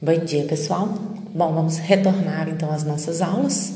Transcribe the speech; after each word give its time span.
Bom 0.00 0.16
dia, 0.16 0.44
pessoal. 0.44 0.96
Bom, 1.34 1.52
vamos 1.52 1.78
retornar 1.78 2.48
então 2.48 2.70
às 2.70 2.84
nossas 2.84 3.20
aulas. 3.20 3.72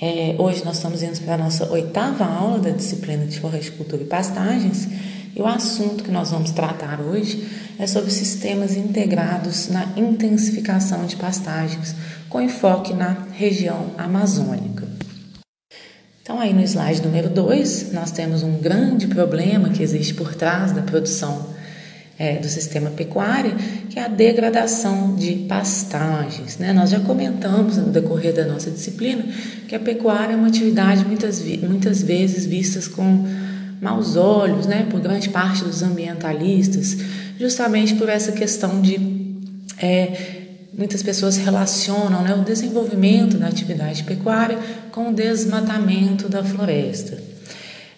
É, 0.00 0.34
hoje 0.36 0.64
nós 0.64 0.78
estamos 0.78 1.04
indo 1.04 1.20
para 1.20 1.34
a 1.34 1.38
nossa 1.38 1.70
oitava 1.70 2.24
aula 2.24 2.58
da 2.58 2.70
disciplina 2.70 3.24
de 3.26 3.38
floricultura 3.38 4.02
e 4.02 4.06
pastagens. 4.06 4.88
E 5.36 5.40
o 5.40 5.46
assunto 5.46 6.02
que 6.02 6.10
nós 6.10 6.32
vamos 6.32 6.50
tratar 6.50 7.00
hoje 7.00 7.48
é 7.78 7.86
sobre 7.86 8.10
sistemas 8.10 8.76
integrados 8.76 9.68
na 9.68 9.86
intensificação 9.96 11.06
de 11.06 11.14
pastagens, 11.14 11.94
com 12.28 12.40
enfoque 12.40 12.92
na 12.92 13.16
região 13.32 13.92
amazônica. 13.96 14.84
Então, 16.22 16.40
aí 16.40 16.52
no 16.52 16.62
slide 16.62 17.02
número 17.02 17.30
2, 17.30 17.92
nós 17.92 18.10
temos 18.10 18.42
um 18.42 18.58
grande 18.58 19.06
problema 19.06 19.68
que 19.68 19.84
existe 19.84 20.12
por 20.14 20.34
trás 20.34 20.72
da 20.72 20.82
produção 20.82 21.51
é, 22.22 22.36
do 22.36 22.48
sistema 22.48 22.88
pecuário, 22.90 23.52
que 23.90 23.98
é 23.98 24.04
a 24.04 24.06
degradação 24.06 25.16
de 25.16 25.44
pastagens. 25.48 26.56
Né? 26.56 26.72
Nós 26.72 26.90
já 26.90 27.00
comentamos 27.00 27.78
no 27.78 27.86
decorrer 27.86 28.32
da 28.32 28.46
nossa 28.46 28.70
disciplina 28.70 29.24
que 29.66 29.74
a 29.74 29.80
pecuária 29.80 30.34
é 30.34 30.36
uma 30.36 30.46
atividade 30.46 31.04
muitas, 31.04 31.42
muitas 31.62 32.00
vezes 32.00 32.46
vistas 32.46 32.86
com 32.86 33.26
maus 33.80 34.14
olhos 34.14 34.66
né, 34.66 34.86
por 34.88 35.00
grande 35.00 35.30
parte 35.30 35.64
dos 35.64 35.82
ambientalistas, 35.82 36.96
justamente 37.40 37.96
por 37.96 38.08
essa 38.08 38.30
questão 38.30 38.80
de. 38.80 39.00
É, 39.78 40.42
muitas 40.72 41.02
pessoas 41.02 41.36
relacionam 41.38 42.22
né, 42.22 42.36
o 42.36 42.44
desenvolvimento 42.44 43.36
da 43.36 43.48
atividade 43.48 44.04
pecuária 44.04 44.58
com 44.92 45.10
o 45.10 45.12
desmatamento 45.12 46.28
da 46.28 46.44
floresta. 46.44 47.31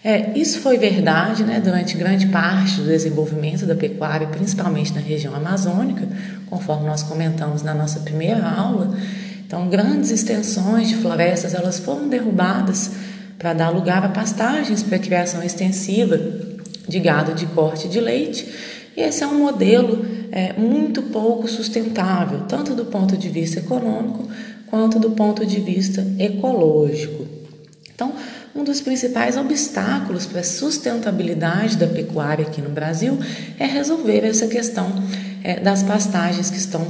É, 0.05 0.37
isso 0.37 0.59
foi 0.59 0.77
verdade 0.77 1.43
né, 1.43 1.59
durante 1.59 1.97
grande 1.97 2.27
parte 2.27 2.75
do 2.75 2.85
desenvolvimento 2.85 3.65
da 3.65 3.73
pecuária, 3.73 4.27
principalmente 4.27 4.93
na 4.93 5.01
região 5.01 5.33
amazônica, 5.33 6.07
conforme 6.45 6.85
nós 6.85 7.01
comentamos 7.01 7.63
na 7.63 7.73
nossa 7.73 8.01
primeira 8.01 8.47
aula. 8.47 8.95
Então, 9.47 9.67
grandes 9.67 10.11
extensões 10.11 10.89
de 10.89 10.95
florestas 10.97 11.55
elas 11.55 11.79
foram 11.79 12.07
derrubadas 12.07 12.91
para 13.39 13.53
dar 13.53 13.69
lugar 13.69 14.05
a 14.05 14.09
pastagens 14.09 14.83
para 14.83 14.97
a 14.97 14.99
criação 14.99 15.41
extensiva 15.41 16.19
de 16.87 16.99
gado 16.99 17.33
de 17.33 17.47
corte 17.47 17.87
de 17.87 17.99
leite. 17.99 18.47
E 18.95 19.01
esse 19.01 19.23
é 19.23 19.27
um 19.27 19.39
modelo 19.39 20.05
é, 20.31 20.53
muito 20.53 21.01
pouco 21.01 21.47
sustentável, 21.47 22.41
tanto 22.41 22.75
do 22.75 22.85
ponto 22.85 23.17
de 23.17 23.27
vista 23.27 23.59
econômico 23.59 24.29
quanto 24.67 24.99
do 24.99 25.09
ponto 25.09 25.43
de 25.43 25.59
vista 25.59 26.05
ecológico. 26.19 27.25
Então, 27.95 28.13
um 28.55 28.63
dos 28.63 28.79
principais 28.79 29.35
obstáculos 29.35 30.25
para 30.25 30.39
a 30.39 30.43
sustentabilidade 30.43 31.75
da 31.75 31.87
pecuária 31.87 32.47
aqui 32.47 32.61
no 32.61 32.69
Brasil 32.69 33.19
é 33.59 33.65
resolver 33.65 34.25
essa 34.25 34.47
questão 34.47 34.89
é, 35.43 35.59
das 35.59 35.83
pastagens 35.83 36.49
que 36.49 36.57
estão 36.57 36.87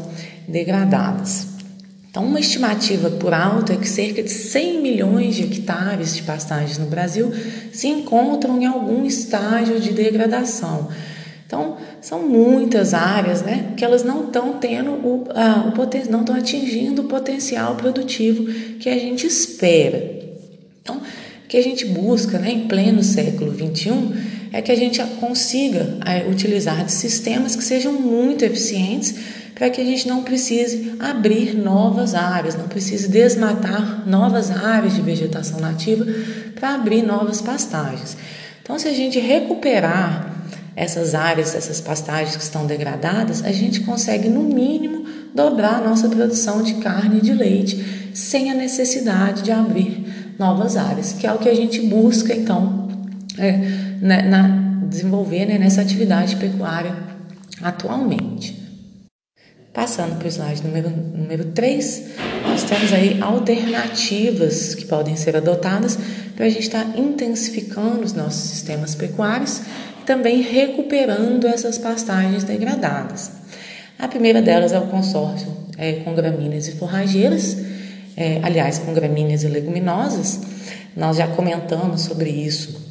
degradadas. 0.48 1.48
Então, 2.10 2.24
uma 2.24 2.40
estimativa 2.40 3.10
por 3.10 3.34
alto 3.34 3.74
é 3.74 3.76
que 3.76 3.90
cerca 3.90 4.22
de 4.22 4.30
100 4.30 4.82
milhões 4.82 5.36
de 5.36 5.44
hectares 5.44 6.16
de 6.16 6.22
pastagens 6.22 6.78
no 6.78 6.86
Brasil 6.86 7.34
se 7.74 7.88
encontram 7.88 8.62
em 8.62 8.66
algum 8.66 9.04
estágio 9.04 9.80
de 9.80 9.92
degradação. 9.92 10.88
Então, 11.46 11.78
são 12.00 12.28
muitas 12.28 12.94
áreas 12.94 13.42
né, 13.42 13.74
que 13.76 13.84
elas 13.84 14.04
não 14.04 14.26
estão 14.26 14.54
tendo 14.60 14.92
o, 14.92 15.24
o 15.24 16.10
não 16.10 16.22
estão 16.22 16.36
atingindo 16.36 17.02
o 17.02 17.06
potencial 17.06 17.76
produtivo 17.76 18.46
que 18.80 18.88
a 18.88 18.98
gente 18.98 19.28
espera. 19.28 20.16
Então, 20.82 21.02
que 21.48 21.58
a 21.58 21.64
gente 21.64 21.86
busca 21.86 22.40
né, 22.40 22.52
em 22.52 22.68
pleno 22.68 23.04
século 23.04 23.54
XXI 23.54 24.36
é 24.52 24.62
que 24.62 24.72
a 24.72 24.76
gente 24.76 25.04
consiga 25.20 25.98
é, 26.06 26.30
utilizar 26.30 26.86
de 26.86 26.92
sistemas 26.92 27.56
que 27.56 27.64
sejam 27.64 27.94
muito 27.94 28.44
eficientes 28.44 29.16
para 29.54 29.70
que 29.70 29.80
a 29.80 29.86
gente 29.86 30.08
não 30.08 30.24
precise 30.24 30.94
abrir 31.00 31.56
novas 31.56 32.14
áreas, 32.14 32.56
não 32.56 32.68
precise 32.68 33.08
desmatar 33.08 34.04
novas 34.08 34.52
áreas 34.52 34.96
de 34.96 35.02
vegetação 35.02 35.60
nativa 35.60 36.06
para 36.56 36.76
abrir 36.76 37.02
novas 37.02 37.42
pastagens. 37.42 38.18
Então, 38.62 38.78
se 38.78 38.88
a 38.88 38.94
gente 38.94 39.20
recuperar 39.20 40.34
essas 40.76 41.16
áreas, 41.16 41.56
essas 41.56 41.80
pastagens 41.80 42.36
que 42.36 42.44
estão 42.44 42.66
degradadas, 42.66 43.44
a 43.44 43.52
gente 43.52 43.82
consegue, 43.82 44.28
no 44.28 44.42
mínimo, 44.42 45.06
dobrar 45.34 45.76
a 45.76 45.82
nossa 45.82 46.10
produção 46.10 46.62
de 46.62 46.76
carne 46.76 47.20
e 47.20 47.22
de 47.22 47.34
leite 47.34 48.10
sem 48.14 48.52
a 48.52 48.54
necessidade 48.54 49.42
de 49.42 49.52
abrir 49.52 50.06
novas 50.38 50.78
áreas, 50.78 51.14
que 51.14 51.26
é 51.26 51.34
o 51.34 51.38
que 51.38 51.50
a 51.50 51.56
gente 51.56 51.82
busca 51.88 52.34
então 52.34 52.90
é, 53.38 53.52
né, 54.02 54.22
na, 54.24 54.48
desenvolver 54.88 55.46
né, 55.46 55.58
nessa 55.58 55.82
atividade 55.82 56.36
pecuária 56.36 56.96
atualmente. 57.62 58.64
Passando 59.74 60.18
para 60.18 60.28
o 60.28 60.32
slide 60.32 60.64
número, 60.64 60.90
número 60.90 61.46
3, 61.46 62.04
nós 62.48 62.64
temos 62.64 62.94
aí 62.94 63.22
alternativas 63.22 64.74
que 64.74 64.86
podem 64.86 65.18
ser 65.18 65.36
adotadas 65.36 66.00
para 66.34 66.46
a 66.46 66.50
gente 66.50 66.62
estar 66.62 66.86
tá 66.86 66.98
intensificando 66.98 68.02
os 68.02 68.14
nossos 68.14 68.50
sistemas 68.50 68.96
pecuários 68.96 69.62
e 70.02 70.06
também 70.06 70.42
recuperando 70.42 71.46
essas 71.46 71.78
pastagens 71.78 72.46
degradadas. 72.46 73.32
A 74.00 74.08
primeira 74.08 74.42
delas 74.42 74.72
é 74.72 74.80
o 74.80 74.88
consórcio 74.88 75.48
é, 75.78 75.94
com 75.94 76.16
gramíneas 76.16 76.68
e 76.68 76.74
forrageiras, 76.74 77.58
é, 78.16 78.40
aliás, 78.44 78.80
com 78.80 78.94
gramíneas 78.94 79.44
e 79.44 79.48
leguminosas. 79.48 80.40
Nós 80.96 81.18
já 81.18 81.28
comentamos 81.28 82.02
sobre 82.02 82.30
isso 82.30 82.86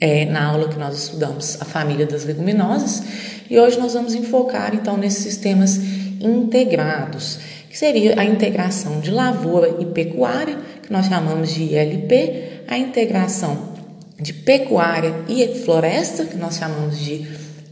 é, 0.00 0.24
na 0.24 0.44
aula 0.44 0.68
que 0.68 0.78
nós 0.78 0.96
estudamos 0.96 1.60
a 1.60 1.64
família 1.64 2.06
das 2.06 2.24
leguminosas 2.24 3.02
e 3.48 3.58
hoje 3.58 3.78
nós 3.78 3.94
vamos 3.94 4.14
enfocar 4.14 4.74
então 4.74 4.96
nesses 4.96 5.22
sistemas 5.22 5.76
integrados, 6.20 7.38
que 7.70 7.78
seria 7.78 8.18
a 8.18 8.24
integração 8.24 9.00
de 9.00 9.10
lavoura 9.10 9.76
e 9.80 9.86
pecuária, 9.86 10.58
que 10.82 10.92
nós 10.92 11.06
chamamos 11.06 11.54
de 11.54 11.62
ILP, 11.62 12.62
a 12.66 12.76
integração 12.76 13.76
de 14.20 14.32
pecuária 14.32 15.14
e 15.28 15.46
floresta, 15.64 16.24
que 16.24 16.36
nós 16.36 16.56
chamamos 16.56 16.98
de 16.98 17.26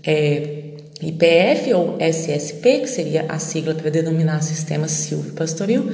é, 0.07 0.65
IPF 1.01 1.73
ou 1.75 1.97
SSP, 1.99 2.81
que 2.81 2.87
seria 2.87 3.27
a 3.29 3.39
sigla 3.39 3.75
para 3.75 3.91
denominar 3.91 4.43
sistema 4.43 4.87
silvio-pastoril, 4.87 5.91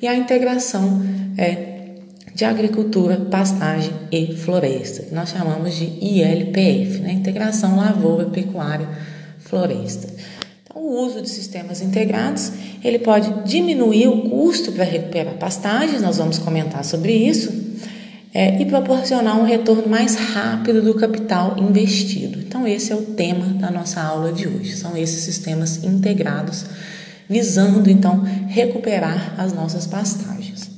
e 0.00 0.06
a 0.06 0.14
integração 0.14 1.02
é, 1.36 1.78
de 2.34 2.44
agricultura, 2.44 3.16
pastagem 3.16 3.92
e 4.12 4.36
floresta, 4.36 5.02
que 5.02 5.14
nós 5.14 5.30
chamamos 5.30 5.74
de 5.74 5.84
ILPF, 5.84 7.00
né? 7.00 7.12
integração 7.12 7.76
lavoura, 7.76 8.26
pecuária, 8.26 8.88
floresta. 9.40 10.08
Então, 10.62 10.80
o 10.80 11.04
uso 11.04 11.20
de 11.20 11.28
sistemas 11.28 11.80
integrados 11.80 12.52
ele 12.84 13.00
pode 13.00 13.42
diminuir 13.48 14.06
o 14.06 14.28
custo 14.28 14.70
para 14.70 14.84
recuperar 14.84 15.34
pastagens, 15.34 16.00
nós 16.00 16.18
vamos 16.18 16.38
comentar 16.38 16.84
sobre 16.84 17.12
isso, 17.12 17.52
é, 18.32 18.60
e 18.60 18.66
proporcionar 18.66 19.36
um 19.36 19.44
retorno 19.44 19.88
mais 19.88 20.14
rápido 20.14 20.80
do 20.80 20.94
capital 20.94 21.56
investido. 21.58 22.38
Então, 22.38 22.68
esse 22.68 22.92
é 22.92 22.94
o 22.94 23.02
tema 23.02 23.46
da 23.54 23.70
nossa 23.70 24.00
aula 24.00 24.32
de 24.32 24.46
hoje. 24.46 24.76
São 24.76 24.96
esses 24.96 25.24
sistemas 25.24 25.82
integrados 25.82 26.66
visando 27.28 27.90
então 27.90 28.22
recuperar 28.48 29.34
as 29.38 29.52
nossas 29.52 29.86
pastagens. 29.86 30.70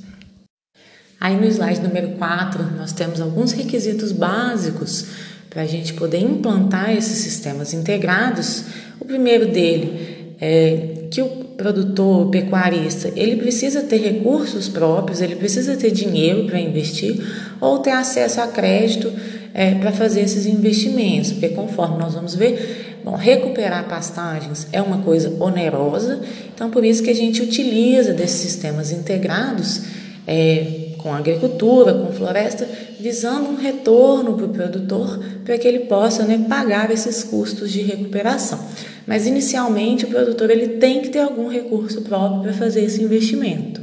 Aí 1.19 1.35
no 1.35 1.45
slide 1.45 1.81
número 1.81 2.09
4, 2.17 2.75
nós 2.75 2.91
temos 2.91 3.21
alguns 3.21 3.51
requisitos 3.51 4.11
básicos 4.11 5.05
para 5.49 5.61
a 5.61 5.67
gente 5.67 5.93
poder 5.93 6.19
implantar 6.19 6.91
esses 6.91 7.19
sistemas 7.19 7.73
integrados. 7.73 8.63
O 8.99 9.05
primeiro 9.05 9.51
dele 9.51 10.35
é 10.41 11.07
que 11.11 11.21
o 11.21 11.27
produtor, 11.57 12.27
o 12.27 12.31
pecuarista, 12.31 13.11
ele 13.15 13.35
precisa 13.35 13.83
ter 13.83 13.97
recursos 13.97 14.67
próprios, 14.67 15.21
ele 15.21 15.35
precisa 15.35 15.75
ter 15.75 15.91
dinheiro 15.91 16.45
para 16.45 16.59
investir 16.59 17.21
ou 17.59 17.77
ter 17.79 17.91
acesso 17.91 18.41
a 18.41 18.47
crédito 18.47 19.11
é, 19.53 19.75
para 19.75 19.91
fazer 19.91 20.21
esses 20.21 20.45
investimentos, 20.45 21.33
porque 21.33 21.49
conforme 21.49 21.99
nós 21.99 22.15
vamos 22.15 22.33
ver, 22.33 22.90
Bom, 23.03 23.15
recuperar 23.15 23.87
pastagens 23.87 24.67
é 24.71 24.81
uma 24.81 24.99
coisa 24.99 25.35
onerosa, 25.43 26.21
então 26.53 26.69
por 26.69 26.85
isso 26.85 27.01
que 27.01 27.09
a 27.09 27.15
gente 27.15 27.41
utiliza 27.41 28.13
desses 28.13 28.41
sistemas 28.41 28.91
integrados 28.91 29.81
é, 30.27 30.91
com 30.99 31.13
agricultura, 31.13 31.93
com 31.93 32.13
floresta, 32.13 32.67
visando 32.99 33.49
um 33.49 33.55
retorno 33.55 34.35
para 34.35 34.45
o 34.45 34.49
produtor 34.49 35.19
para 35.43 35.57
que 35.57 35.67
ele 35.67 35.79
possa 35.79 36.23
né, 36.23 36.45
pagar 36.47 36.91
esses 36.91 37.23
custos 37.23 37.71
de 37.71 37.81
recuperação. 37.81 38.59
Mas 39.07 39.25
inicialmente 39.25 40.05
o 40.05 40.09
produtor 40.09 40.51
ele 40.51 40.77
tem 40.77 41.01
que 41.01 41.09
ter 41.09 41.19
algum 41.19 41.47
recurso 41.47 42.01
próprio 42.01 42.43
para 42.43 42.53
fazer 42.53 42.83
esse 42.83 43.01
investimento. 43.01 43.81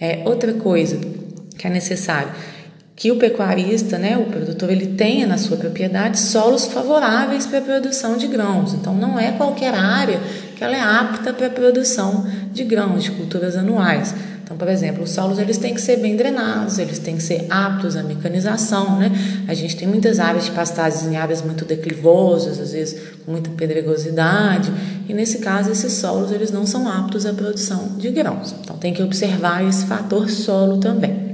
É, 0.00 0.22
outra 0.24 0.52
coisa 0.54 1.00
que 1.58 1.66
é 1.66 1.70
necessário 1.70 2.30
que 2.96 3.10
o 3.10 3.16
pecuarista, 3.16 3.98
né, 3.98 4.16
o 4.16 4.26
produtor, 4.26 4.70
ele 4.70 4.86
tenha 4.86 5.26
na 5.26 5.36
sua 5.36 5.56
propriedade 5.56 6.18
solos 6.18 6.66
favoráveis 6.66 7.44
para 7.44 7.58
a 7.58 7.62
produção 7.62 8.16
de 8.16 8.28
grãos. 8.28 8.72
Então, 8.72 8.94
não 8.94 9.18
é 9.18 9.32
qualquer 9.32 9.74
área 9.74 10.20
que 10.54 10.62
ela 10.62 10.76
é 10.76 10.80
apta 10.80 11.32
para 11.32 11.48
a 11.48 11.50
produção 11.50 12.24
de 12.52 12.62
grãos, 12.62 13.02
de 13.02 13.10
culturas 13.10 13.56
anuais. 13.56 14.14
Então, 14.44 14.56
por 14.56 14.68
exemplo, 14.68 15.02
os 15.02 15.10
solos 15.10 15.38
eles 15.38 15.56
têm 15.56 15.74
que 15.74 15.80
ser 15.80 15.96
bem 15.96 16.14
drenados, 16.16 16.78
eles 16.78 16.98
têm 16.98 17.16
que 17.16 17.22
ser 17.22 17.46
aptos 17.50 17.96
à 17.96 18.02
mecanização, 18.02 18.98
né? 18.98 19.10
A 19.48 19.54
gente 19.54 19.74
tem 19.74 19.88
muitas 19.88 20.20
áreas 20.20 20.44
de 20.44 20.50
pastagens 20.50 21.04
em 21.04 21.16
áreas 21.16 21.42
muito 21.42 21.64
declivosas, 21.64 22.60
às 22.60 22.72
vezes 22.72 23.00
com 23.24 23.32
muita 23.32 23.50
pedregosidade, 23.50 24.70
e 25.08 25.14
nesse 25.14 25.38
caso 25.38 25.70
esses 25.70 25.94
solos 25.94 26.30
eles 26.30 26.52
não 26.52 26.66
são 26.66 26.86
aptos 26.86 27.24
à 27.26 27.32
produção 27.32 27.96
de 27.96 28.10
grãos. 28.10 28.54
Então, 28.60 28.76
tem 28.76 28.92
que 28.92 29.02
observar 29.02 29.66
esse 29.66 29.86
fator 29.86 30.30
solo 30.30 30.76
também. 30.76 31.33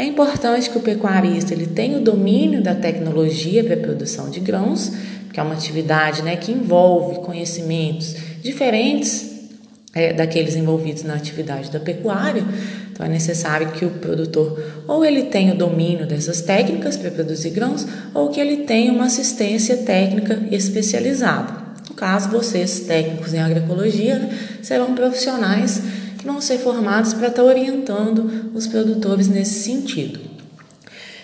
É 0.00 0.04
importante 0.06 0.70
que 0.70 0.78
o 0.78 0.80
pecuarista 0.80 1.52
ele 1.52 1.66
tenha 1.66 1.98
o 1.98 2.00
domínio 2.00 2.62
da 2.62 2.74
tecnologia 2.74 3.62
para 3.62 3.74
a 3.74 3.76
produção 3.76 4.30
de 4.30 4.40
grãos, 4.40 4.92
que 5.30 5.38
é 5.38 5.42
uma 5.42 5.52
atividade 5.52 6.22
né, 6.22 6.36
que 6.36 6.50
envolve 6.50 7.18
conhecimentos 7.18 8.16
diferentes 8.42 9.50
é, 9.92 10.14
daqueles 10.14 10.56
envolvidos 10.56 11.02
na 11.02 11.12
atividade 11.12 11.70
da 11.70 11.78
pecuária. 11.78 12.42
Então 12.90 13.04
é 13.04 13.10
necessário 13.10 13.72
que 13.72 13.84
o 13.84 13.90
produtor 13.90 14.58
ou 14.88 15.04
ele 15.04 15.24
tenha 15.24 15.52
o 15.52 15.58
domínio 15.58 16.06
dessas 16.06 16.40
técnicas 16.40 16.96
para 16.96 17.10
produzir 17.10 17.50
grãos 17.50 17.86
ou 18.14 18.30
que 18.30 18.40
ele 18.40 18.64
tenha 18.64 18.90
uma 18.94 19.04
assistência 19.04 19.76
técnica 19.76 20.40
especializada. 20.50 21.60
No 21.90 21.94
caso, 21.94 22.30
vocês, 22.30 22.80
técnicos 22.80 23.34
em 23.34 23.38
agroecologia, 23.38 24.18
né, 24.18 24.30
serão 24.62 24.94
profissionais 24.94 25.82
que 26.20 26.26
vão 26.26 26.38
ser 26.38 26.58
formados 26.58 27.14
para 27.14 27.28
estar 27.28 27.42
orientando 27.42 28.50
os 28.54 28.66
produtores 28.66 29.26
nesse 29.26 29.64
sentido. 29.64 30.20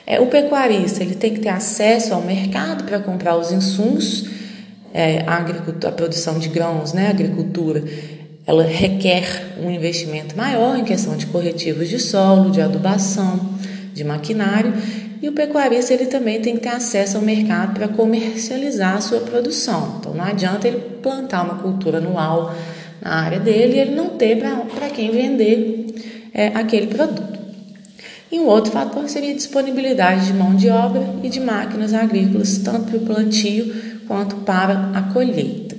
É, 0.06 0.18
o 0.20 0.26
pecuarista 0.26 1.02
ele 1.02 1.14
tem 1.14 1.34
que 1.34 1.40
ter 1.40 1.50
acesso 1.50 2.14
ao 2.14 2.22
mercado 2.22 2.84
para 2.84 2.98
comprar 2.98 3.36
os 3.36 3.52
insumos, 3.52 4.24
é, 4.94 5.22
a, 5.26 5.36
a 5.36 5.92
produção 5.92 6.38
de 6.38 6.48
grãos, 6.48 6.94
né, 6.94 7.08
a 7.08 7.10
agricultura 7.10 7.84
ela 8.46 8.62
requer 8.62 9.56
um 9.60 9.70
investimento 9.70 10.36
maior 10.36 10.78
em 10.78 10.84
questão 10.84 11.16
de 11.16 11.26
corretivos 11.26 11.88
de 11.88 11.98
solo, 11.98 12.50
de 12.50 12.62
adubação, 12.62 13.40
de 13.92 14.04
maquinário, 14.04 14.72
e 15.20 15.28
o 15.28 15.32
pecuarista 15.32 15.92
ele 15.92 16.06
também 16.06 16.40
tem 16.40 16.54
que 16.54 16.60
ter 16.60 16.68
acesso 16.68 17.16
ao 17.16 17.22
mercado 17.22 17.74
para 17.74 17.88
comercializar 17.88 18.94
a 18.94 19.00
sua 19.00 19.20
produção. 19.20 19.96
Então 19.98 20.14
não 20.14 20.24
adianta 20.24 20.68
ele 20.68 20.78
plantar 21.02 21.42
uma 21.42 21.56
cultura 21.56 21.98
anual 21.98 22.54
na 23.00 23.22
área 23.22 23.40
dele 23.40 23.76
e 23.76 23.78
ele 23.78 23.94
não 23.94 24.10
ter 24.10 24.38
para 24.38 24.90
quem 24.90 25.10
vender 25.10 25.86
é, 26.34 26.48
aquele 26.48 26.88
produto. 26.88 27.36
E 28.30 28.38
um 28.40 28.46
outro 28.46 28.72
fator 28.72 29.08
seria 29.08 29.30
a 29.30 29.36
disponibilidade 29.36 30.26
de 30.26 30.32
mão 30.32 30.54
de 30.54 30.68
obra 30.68 31.02
e 31.22 31.28
de 31.28 31.40
máquinas 31.40 31.94
agrícolas, 31.94 32.58
tanto 32.58 32.90
para 32.90 32.96
o 32.96 33.00
plantio 33.00 33.72
quanto 34.06 34.36
para 34.36 34.90
a 34.94 35.02
colheita. 35.12 35.76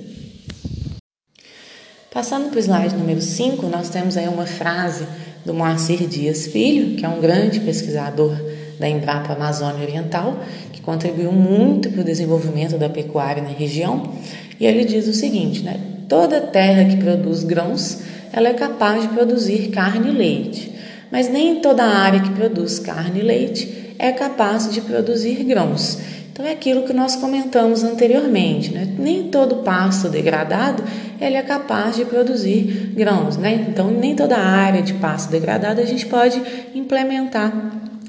Passando 2.12 2.48
para 2.48 2.56
o 2.56 2.60
slide 2.60 2.96
número 2.96 3.20
5, 3.20 3.66
nós 3.68 3.90
temos 3.90 4.16
aí 4.16 4.26
uma 4.26 4.46
frase 4.46 5.06
do 5.44 5.52
Moacir 5.54 6.06
Dias 6.08 6.46
Filho, 6.46 6.96
que 6.96 7.04
é 7.04 7.08
um 7.08 7.20
grande 7.20 7.60
pesquisador 7.60 8.34
da 8.78 8.88
Embrapa 8.88 9.34
Amazônia 9.34 9.82
Oriental, 9.82 10.40
que 10.72 10.80
contribuiu 10.80 11.30
muito 11.30 11.90
para 11.90 12.00
o 12.00 12.04
desenvolvimento 12.04 12.78
da 12.78 12.88
pecuária 12.88 13.42
na 13.42 13.50
região, 13.50 14.14
e 14.58 14.66
ele 14.66 14.84
diz 14.84 15.06
o 15.06 15.12
seguinte, 15.12 15.62
né? 15.62 15.97
Toda 16.08 16.40
terra 16.40 16.84
que 16.88 16.96
produz 16.96 17.44
grãos, 17.44 18.00
ela 18.32 18.48
é 18.48 18.54
capaz 18.54 19.02
de 19.02 19.08
produzir 19.08 19.68
carne 19.68 20.08
e 20.08 20.12
leite, 20.12 20.74
mas 21.12 21.28
nem 21.28 21.60
toda 21.60 21.84
área 21.84 22.20
que 22.20 22.30
produz 22.30 22.78
carne 22.78 23.20
e 23.20 23.22
leite 23.22 23.94
é 23.98 24.10
capaz 24.12 24.72
de 24.72 24.80
produzir 24.80 25.44
grãos. 25.44 25.98
Então 26.32 26.46
é 26.46 26.52
aquilo 26.52 26.84
que 26.84 26.92
nós 26.92 27.16
comentamos 27.16 27.82
anteriormente, 27.82 28.72
né? 28.72 28.86
Nem 28.96 29.24
todo 29.24 29.56
pasto 29.56 30.08
degradado 30.08 30.84
ele 31.20 31.34
é 31.34 31.42
capaz 31.42 31.96
de 31.96 32.04
produzir 32.04 32.92
grãos, 32.96 33.36
né? 33.36 33.66
Então 33.68 33.90
nem 33.90 34.14
toda 34.14 34.38
área 34.38 34.80
de 34.80 34.94
pasto 34.94 35.30
degradado 35.30 35.80
a 35.80 35.84
gente 35.84 36.06
pode 36.06 36.40
implementar 36.74 37.52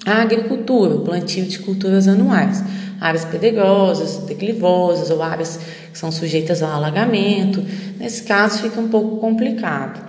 a 0.05 0.21
agricultura, 0.21 0.95
o 0.95 1.01
plantio 1.01 1.45
de 1.45 1.59
culturas 1.59 2.07
anuais. 2.07 2.63
Áreas 2.99 3.25
pedregosas, 3.25 4.17
declivosas 4.25 5.09
ou 5.09 5.21
áreas 5.21 5.59
que 5.91 5.97
são 5.97 6.11
sujeitas 6.11 6.61
ao 6.61 6.71
alagamento. 6.71 7.63
Nesse 7.97 8.23
caso 8.23 8.61
fica 8.61 8.79
um 8.79 8.89
pouco 8.89 9.17
complicado. 9.17 10.03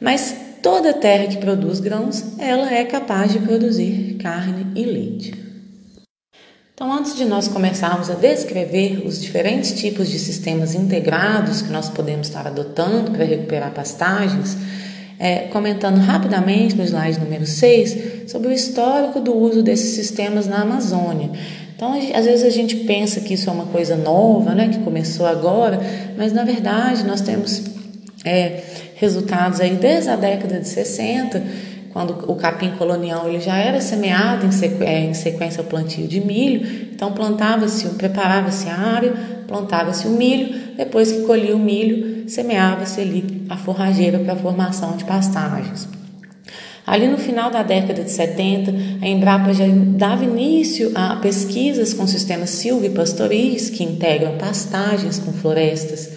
Mas 0.00 0.34
toda 0.62 0.92
terra 0.92 1.26
que 1.26 1.38
produz 1.38 1.80
grãos, 1.80 2.38
ela 2.38 2.72
é 2.72 2.84
capaz 2.84 3.32
de 3.32 3.38
produzir 3.38 4.16
carne 4.20 4.66
e 4.74 4.84
leite. 4.84 5.48
Então, 6.78 6.92
antes 6.92 7.16
de 7.16 7.24
nós 7.24 7.48
começarmos 7.48 8.08
a 8.08 8.14
descrever 8.14 9.02
os 9.04 9.20
diferentes 9.20 9.72
tipos 9.72 10.08
de 10.08 10.16
sistemas 10.16 10.76
integrados 10.76 11.60
que 11.60 11.72
nós 11.72 11.88
podemos 11.88 12.28
estar 12.28 12.46
adotando 12.46 13.10
para 13.10 13.24
recuperar 13.24 13.72
pastagens, 13.72 14.56
é, 15.18 15.48
comentando 15.48 15.98
rapidamente 15.98 16.76
no 16.76 16.84
slide 16.84 17.18
número 17.18 17.44
6 17.44 18.30
sobre 18.30 18.50
o 18.50 18.52
histórico 18.52 19.18
do 19.18 19.34
uso 19.34 19.60
desses 19.60 19.96
sistemas 19.96 20.46
na 20.46 20.62
Amazônia. 20.62 21.30
Então, 21.78 21.92
às 21.92 22.24
vezes 22.24 22.44
a 22.44 22.50
gente 22.50 22.74
pensa 22.74 23.20
que 23.20 23.34
isso 23.34 23.48
é 23.48 23.52
uma 23.52 23.66
coisa 23.66 23.94
nova, 23.94 24.52
né, 24.52 24.66
que 24.66 24.80
começou 24.80 25.24
agora, 25.24 25.78
mas 26.16 26.32
na 26.32 26.42
verdade 26.42 27.04
nós 27.04 27.20
temos 27.20 27.62
é, 28.24 28.64
resultados 28.96 29.60
aí 29.60 29.76
desde 29.76 30.10
a 30.10 30.16
década 30.16 30.58
de 30.58 30.66
60 30.66 31.40
quando 31.92 32.28
o 32.28 32.34
capim 32.34 32.72
colonial 32.72 33.28
ele 33.28 33.38
já 33.38 33.56
era 33.56 33.80
semeado 33.80 34.44
em, 34.44 34.50
sequ 34.50 34.82
é, 34.82 35.04
em 35.04 35.14
sequência 35.14 35.60
ao 35.60 35.66
plantio 35.66 36.08
de 36.08 36.20
milho, 36.20 36.90
então 36.92 37.12
plantava-se, 37.12 37.86
preparava-se 37.90 38.68
a 38.68 38.74
área, 38.74 39.12
plantava-se 39.46 40.08
o 40.08 40.10
milho, 40.10 40.52
depois 40.76 41.12
que 41.12 41.20
colhia 41.22 41.54
o 41.54 41.60
milho, 41.60 42.28
semeava-se 42.28 43.00
ali 43.00 43.46
a 43.48 43.56
forrageira 43.56 44.18
para 44.18 44.32
a 44.32 44.36
formação 44.36 44.96
de 44.96 45.04
pastagens. 45.04 45.97
Ali 46.86 47.06
no 47.06 47.18
final 47.18 47.50
da 47.50 47.62
década 47.62 48.02
de 48.02 48.10
70, 48.10 48.72
a 49.02 49.06
Embrapa 49.08 49.52
já 49.52 49.64
dava 49.68 50.24
início 50.24 50.90
a 50.94 51.16
pesquisas 51.16 51.92
com 51.92 52.06
sistemas 52.06 52.50
silvipastoris 52.50 53.68
que 53.68 53.84
integram 53.84 54.38
pastagens 54.38 55.18
com 55.18 55.32
florestas 55.32 56.10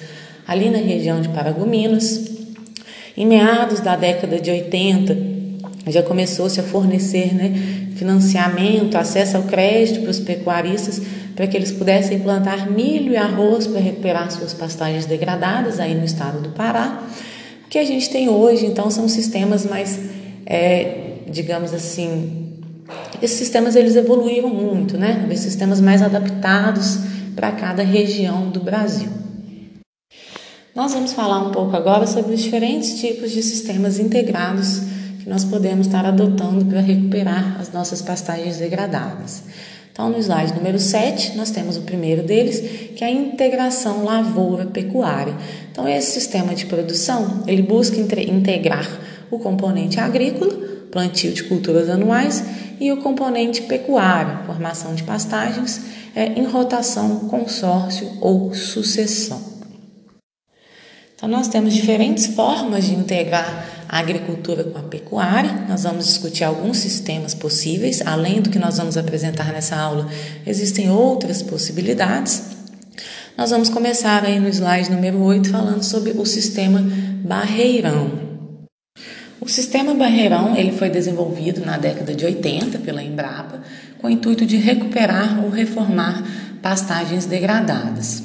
ali 0.48 0.70
na 0.70 0.78
região 0.78 1.22
de 1.22 1.30
Paragominas. 1.30 2.30
Em 3.18 3.26
meados 3.26 3.82
da 3.82 3.96
década 3.96 4.40
de 4.40 4.50
80, 4.50 5.18
já 5.88 6.02
começou-se 6.02 6.60
a 6.60 6.64
fornecer 6.64 7.34
né, 7.34 7.54
financiamento, 7.96 8.96
acesso 8.96 9.38
ao 9.38 9.44
crédito 9.44 10.02
para 10.02 10.12
os 10.12 10.20
pecuaristas 10.20 11.02
para 11.36 11.48
que 11.48 11.58
eles 11.58 11.72
pudessem 11.72 12.20
plantar 12.20 12.70
milho 12.70 13.14
e 13.14 13.18
arroz 13.18 13.68
para 13.68 13.80
recuperar 13.80 14.32
suas 14.32 14.54
pastagens 14.54 15.06
degradadas 15.06 15.80
aí 15.80 15.96
no 15.96 16.06
estado 16.06 16.42
do 16.42 16.50
Pará. 16.50 17.04
O 17.66 17.70
que 17.70 17.80
a 17.80 17.86
gente 17.86 18.10
tem 18.10 18.30
hoje, 18.30 18.66
então, 18.66 18.92
são 18.92 19.08
sistemas 19.08 19.66
mais, 19.66 20.00
é, 20.46 21.20
digamos 21.30 21.74
assim, 21.74 22.52
esses 23.22 23.38
sistemas 23.38 23.76
eles 23.76 23.96
evoluíram 23.96 24.50
muito, 24.50 24.98
né? 24.98 25.28
Esses 25.30 25.46
sistemas 25.46 25.80
mais 25.80 26.02
adaptados 26.02 27.00
para 27.36 27.52
cada 27.52 27.84
região 27.84 28.50
do 28.50 28.60
Brasil. 28.60 29.10
Nós 30.74 30.94
vamos 30.94 31.14
falar 31.14 31.40
um 31.40 31.52
pouco 31.52 31.76
agora 31.76 32.08
sobre 32.08 32.34
os 32.34 32.42
diferentes 32.42 33.00
tipos 33.00 33.32
de 33.32 33.44
sistemas 33.44 34.00
integrados 34.00 34.82
que 35.22 35.30
nós 35.30 35.44
podemos 35.44 35.86
estar 35.86 36.06
adotando 36.06 36.66
para 36.66 36.80
recuperar 36.80 37.58
as 37.60 37.72
nossas 37.72 38.02
pastagens 38.02 38.58
degradadas. 38.58 39.44
Então, 39.92 40.10
no 40.10 40.18
slide 40.18 40.54
número 40.54 40.80
7, 40.80 41.36
nós 41.36 41.52
temos 41.52 41.76
o 41.78 41.82
primeiro 41.82 42.24
deles, 42.24 42.60
que 42.96 43.04
é 43.04 43.08
a 43.08 43.12
integração 43.12 44.06
lavoura-pecuária. 44.06 45.36
Então, 45.72 45.88
esse 45.88 46.12
sistema 46.12 46.56
de 46.56 46.66
produção, 46.66 47.44
ele 47.46 47.62
busca 47.62 47.98
integrar 47.98 48.88
o 49.32 49.40
componente 49.40 50.00
agrícola, 50.00 50.54
plantio 50.92 51.32
de 51.32 51.44
culturas 51.46 51.90
anuais, 51.90 52.44
e 52.80 52.92
o 52.92 52.98
componente 52.98 53.62
pecuário, 53.64 54.46
formação 54.46 54.94
de 54.94 55.04
pastagens, 55.04 55.82
é, 56.16 56.26
em 56.34 56.46
rotação, 56.46 57.22
consórcio 57.30 58.18
ou 58.20 58.54
sucessão. 58.54 59.52
Então, 61.16 61.30
nós 61.30 61.48
temos 61.48 61.74
diferentes 61.76 62.26
formas 62.26 62.86
de 62.86 62.96
integrar 62.96 63.68
a 63.88 64.00
agricultura 64.00 64.64
com 64.64 64.80
a 64.80 64.82
pecuária. 64.82 65.68
Nós 65.70 65.84
vamos 65.84 66.08
discutir 66.08 66.44
alguns 66.44 66.78
sistemas 66.78 67.36
possíveis, 67.36 68.02
além 68.04 68.42
do 68.42 68.50
que 68.50 68.58
nós 68.58 68.80
vamos 68.80 68.98
apresentar 68.98 69.54
nessa 69.54 69.76
aula, 69.76 70.10
existem 70.48 70.90
outras 70.90 71.44
possibilidades. 71.44 72.42
Nós 73.38 73.52
vamos 73.52 73.70
começar 73.70 74.26
aí 74.26 74.40
no 74.40 74.50
slide 74.50 74.90
número 74.90 75.22
8 75.22 75.50
falando 75.50 75.84
sobre 75.84 76.12
o 76.12 76.26
sistema 76.26 76.82
barreirão. 77.24 78.31
O 79.42 79.50
sistema 79.50 79.96
barreirão 79.96 80.56
ele 80.56 80.72
foi 80.72 80.88
desenvolvido 80.88 81.66
na 81.66 81.76
década 81.76 82.14
de 82.14 82.24
80 82.24 82.78
pela 82.78 83.02
Embrapa 83.02 83.64
com 83.98 84.06
o 84.06 84.10
intuito 84.10 84.46
de 84.46 84.56
recuperar 84.56 85.44
ou 85.44 85.50
reformar 85.50 86.24
pastagens 86.62 87.26
degradadas. 87.26 88.22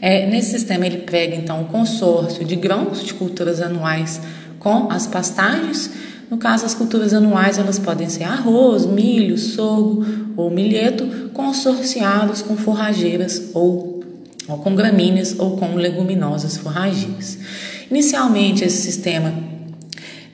É, 0.00 0.26
nesse 0.26 0.50
sistema 0.50 0.84
ele 0.84 0.98
prega 0.98 1.36
então 1.36 1.62
o 1.62 1.66
consórcio 1.66 2.44
de 2.44 2.56
grãos 2.56 3.04
de 3.04 3.14
culturas 3.14 3.60
anuais 3.60 4.20
com 4.58 4.90
as 4.90 5.06
pastagens. 5.06 5.88
No 6.28 6.36
caso, 6.36 6.66
as 6.66 6.74
culturas 6.74 7.14
anuais 7.14 7.56
elas 7.56 7.78
podem 7.78 8.08
ser 8.08 8.24
arroz, 8.24 8.86
milho, 8.86 9.38
sorgo 9.38 10.04
ou 10.36 10.50
milheto, 10.50 11.30
consorciados 11.32 12.42
com 12.42 12.56
forrageiras 12.56 13.50
ou, 13.54 14.02
ou 14.48 14.58
com 14.58 14.74
gramíneas 14.74 15.36
ou 15.38 15.56
com 15.56 15.76
leguminosas 15.76 16.56
forrageiras. 16.56 17.38
Inicialmente, 17.88 18.64
esse 18.64 18.82
sistema 18.82 19.47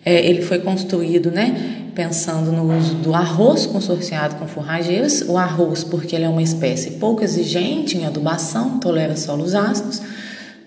É, 0.05 0.27
ele 0.29 0.43
foi 0.43 0.59
construído, 0.59 1.31
né, 1.31 1.91
pensando 1.95 2.53
no 2.53 2.77
uso 2.77 2.95
do 2.97 3.15
arroz 3.15 3.67
consorciado 3.67 4.35
com 4.37 4.47
forrageiras. 4.47 5.23
O 5.27 5.39
arroz, 5.39 5.83
porque 5.83 6.15
ele 6.15 6.25
é 6.25 6.29
uma 6.29 6.43
espécie 6.43 6.93
pouco 6.93 7.25
exigente 7.25 7.97
em 7.97 8.05
adubação, 8.05 8.79
tolera 8.79 9.17
solos 9.17 9.55
ácidos, 9.55 10.03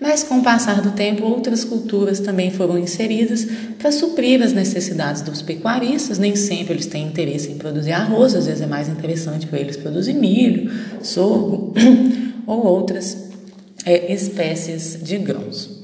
mas 0.00 0.22
com 0.22 0.38
o 0.38 0.42
passar 0.42 0.80
do 0.80 0.92
tempo, 0.92 1.24
outras 1.24 1.64
culturas 1.64 2.20
também 2.20 2.52
foram 2.52 2.78
inseridas 2.78 3.46
para 3.78 3.90
suprir 3.90 4.40
as 4.42 4.52
necessidades 4.52 5.22
dos 5.22 5.42
pecuaristas. 5.42 6.18
Nem 6.18 6.36
sempre 6.36 6.74
eles 6.74 6.86
têm 6.86 7.06
interesse 7.06 7.50
em 7.50 7.58
produzir 7.58 7.92
arroz, 7.92 8.34
às 8.34 8.46
vezes 8.46 8.62
é 8.62 8.66
mais 8.66 8.88
interessante 8.88 9.46
para 9.46 9.58
eles 9.58 9.76
produzir 9.76 10.14
milho, 10.14 10.70
sorgo 11.02 11.74
ou 12.46 12.64
outras 12.64 13.28
é, 13.84 14.12
espécies 14.12 14.98
de 15.02 15.18
grãos. 15.18 15.77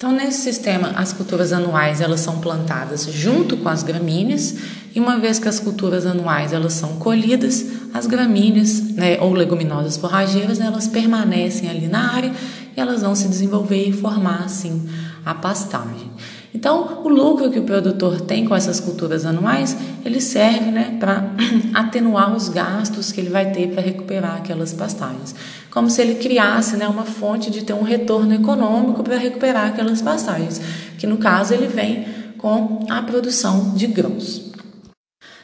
Então, 0.00 0.12
nesse 0.12 0.40
sistema, 0.40 0.92
as 0.96 1.12
culturas 1.12 1.52
anuais 1.52 2.00
elas 2.00 2.20
são 2.20 2.40
plantadas 2.40 3.04
junto 3.04 3.54
com 3.58 3.68
as 3.68 3.82
gramíneas 3.82 4.56
e 4.94 4.98
uma 4.98 5.18
vez 5.18 5.38
que 5.38 5.46
as 5.46 5.60
culturas 5.60 6.06
anuais 6.06 6.54
elas 6.54 6.72
são 6.72 6.96
colhidas, 6.96 7.66
as 7.92 8.06
gramíneas 8.06 8.80
né, 8.80 9.20
ou 9.20 9.30
leguminosas 9.34 9.98
forrageiras 9.98 10.58
elas 10.58 10.88
permanecem 10.88 11.68
ali 11.68 11.86
na 11.86 12.14
área 12.14 12.32
e 12.74 12.80
elas 12.80 13.02
vão 13.02 13.14
se 13.14 13.28
desenvolver 13.28 13.88
e 13.88 13.92
formar 13.92 14.44
assim 14.44 14.88
a 15.22 15.34
pastagem. 15.34 16.10
Então, 16.52 17.02
o 17.04 17.08
lucro 17.08 17.50
que 17.50 17.60
o 17.60 17.62
produtor 17.62 18.20
tem 18.22 18.44
com 18.44 18.54
essas 18.54 18.80
culturas 18.80 19.24
anuais, 19.24 19.76
ele 20.04 20.20
serve 20.20 20.70
né, 20.70 20.96
para 20.98 21.30
atenuar 21.72 22.34
os 22.34 22.48
gastos 22.48 23.12
que 23.12 23.20
ele 23.20 23.30
vai 23.30 23.52
ter 23.52 23.68
para 23.68 23.80
recuperar 23.80 24.36
aquelas 24.36 24.72
pastagens. 24.72 25.34
Como 25.70 25.88
se 25.88 26.02
ele 26.02 26.16
criasse 26.16 26.76
né, 26.76 26.88
uma 26.88 27.04
fonte 27.04 27.50
de 27.50 27.62
ter 27.62 27.72
um 27.72 27.82
retorno 27.82 28.34
econômico 28.34 29.02
para 29.04 29.16
recuperar 29.16 29.68
aquelas 29.68 30.02
pastagens, 30.02 30.60
que 30.98 31.06
no 31.06 31.18
caso 31.18 31.54
ele 31.54 31.68
vem 31.68 32.04
com 32.36 32.84
a 32.88 33.00
produção 33.02 33.74
de 33.74 33.86
grãos. 33.86 34.50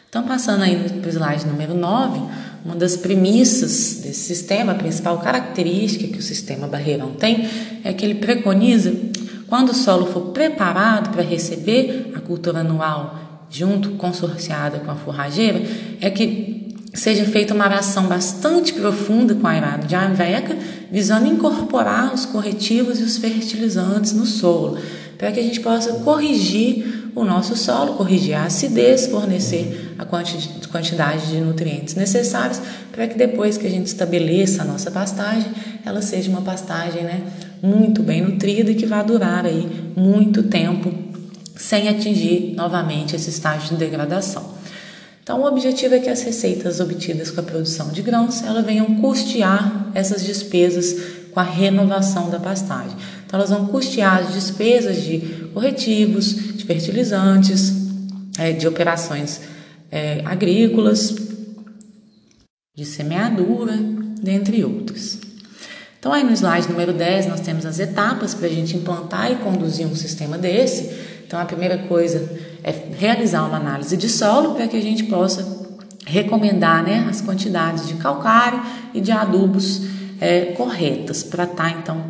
Então, 0.08 0.24
passando 0.24 0.62
aí 0.62 0.76
para 0.76 1.08
o 1.08 1.12
slide 1.12 1.46
número 1.46 1.74
9, 1.74 2.20
uma 2.64 2.74
das 2.74 2.96
premissas 2.96 4.00
desse 4.02 4.34
sistema, 4.34 4.72
a 4.72 4.74
principal 4.74 5.18
característica 5.18 6.08
que 6.08 6.18
o 6.18 6.22
sistema 6.22 6.66
barreirão 6.66 7.12
tem, 7.12 7.48
é 7.84 7.92
que 7.92 8.04
ele 8.04 8.16
preconiza 8.16 8.92
quando 9.48 9.70
o 9.70 9.74
solo 9.74 10.06
for 10.06 10.32
preparado 10.32 11.10
para 11.10 11.22
receber 11.22 12.12
a 12.14 12.20
cultura 12.20 12.60
anual 12.60 13.18
junto 13.48 13.90
consorciada 13.90 14.80
com 14.80 14.90
a 14.90 14.96
forrageira, 14.96 15.62
é 16.00 16.10
que 16.10 16.74
seja 16.92 17.24
feita 17.24 17.54
uma 17.54 17.64
aração 17.64 18.06
bastante 18.06 18.72
profunda 18.72 19.34
com 19.34 19.46
a 19.46 19.52
arado 19.52 19.86
de 19.86 19.94
aveca, 19.94 20.56
visando 20.90 21.26
incorporar 21.26 22.12
os 22.12 22.24
corretivos 22.24 23.00
e 23.00 23.02
os 23.02 23.18
fertilizantes 23.18 24.12
no 24.12 24.26
solo, 24.26 24.78
para 25.18 25.30
que 25.30 25.40
a 25.40 25.42
gente 25.42 25.60
possa 25.60 25.92
corrigir 26.00 27.10
o 27.14 27.24
nosso 27.24 27.56
solo, 27.56 27.94
corrigir 27.94 28.34
a 28.34 28.44
acidez, 28.44 29.06
fornecer 29.06 29.94
a 29.98 30.04
quantidade 30.04 31.28
de 31.28 31.40
nutrientes 31.40 31.94
necessários 31.94 32.60
para 32.92 33.06
que 33.06 33.16
depois 33.16 33.56
que 33.56 33.66
a 33.66 33.70
gente 33.70 33.86
estabeleça 33.86 34.62
a 34.62 34.64
nossa 34.64 34.90
pastagem, 34.90 35.50
ela 35.84 36.02
seja 36.02 36.30
uma 36.30 36.42
pastagem 36.42 37.04
né, 37.04 37.22
muito 37.66 38.02
bem 38.02 38.22
nutrida 38.22 38.70
e 38.70 38.74
que 38.74 38.86
vá 38.86 39.02
durar 39.02 39.44
aí 39.44 39.92
muito 39.96 40.44
tempo 40.44 40.92
sem 41.56 41.88
atingir 41.88 42.54
novamente 42.54 43.16
esse 43.16 43.30
estágio 43.30 43.70
de 43.70 43.76
degradação. 43.76 44.54
Então, 45.22 45.40
o 45.40 45.46
objetivo 45.46 45.94
é 45.94 45.98
que 45.98 46.08
as 46.08 46.22
receitas 46.22 46.78
obtidas 46.78 47.32
com 47.32 47.40
a 47.40 47.42
produção 47.42 47.88
de 47.88 48.00
grãos 48.00 48.44
elas 48.44 48.64
venham 48.64 49.00
custear 49.00 49.90
essas 49.92 50.24
despesas 50.24 50.96
com 51.32 51.40
a 51.40 51.42
renovação 51.42 52.30
da 52.30 52.38
pastagem. 52.38 52.96
Então, 53.26 53.40
elas 53.40 53.50
vão 53.50 53.66
custear 53.66 54.18
as 54.18 54.32
despesas 54.32 55.02
de 55.02 55.18
corretivos, 55.52 56.56
de 56.56 56.64
fertilizantes, 56.64 57.74
é, 58.38 58.52
de 58.52 58.68
operações 58.68 59.40
é, 59.90 60.22
agrícolas, 60.24 61.16
de 62.76 62.84
semeadura, 62.84 63.76
dentre 64.22 64.62
outros. 64.62 65.18
Então, 66.06 66.14
aí 66.14 66.22
no 66.22 66.30
slide 66.30 66.68
número 66.68 66.92
10, 66.92 67.26
nós 67.26 67.40
temos 67.40 67.66
as 67.66 67.80
etapas 67.80 68.32
para 68.32 68.46
a 68.46 68.48
gente 68.48 68.76
implantar 68.76 69.32
e 69.32 69.34
conduzir 69.38 69.84
um 69.88 69.96
sistema 69.96 70.38
desse. 70.38 70.88
Então, 71.26 71.36
a 71.36 71.44
primeira 71.44 71.78
coisa 71.78 72.30
é 72.62 72.72
realizar 72.96 73.44
uma 73.44 73.56
análise 73.56 73.96
de 73.96 74.08
solo 74.08 74.54
para 74.54 74.68
que 74.68 74.76
a 74.76 74.80
gente 74.80 75.02
possa 75.02 75.44
recomendar 76.06 76.84
né, 76.84 77.04
as 77.10 77.20
quantidades 77.20 77.88
de 77.88 77.94
calcário 77.94 78.62
e 78.94 79.00
de 79.00 79.10
adubos 79.10 79.82
é, 80.20 80.52
corretas 80.56 81.24
para 81.24 81.42
estar, 81.42 81.56
tá, 81.56 81.70
então, 81.70 82.00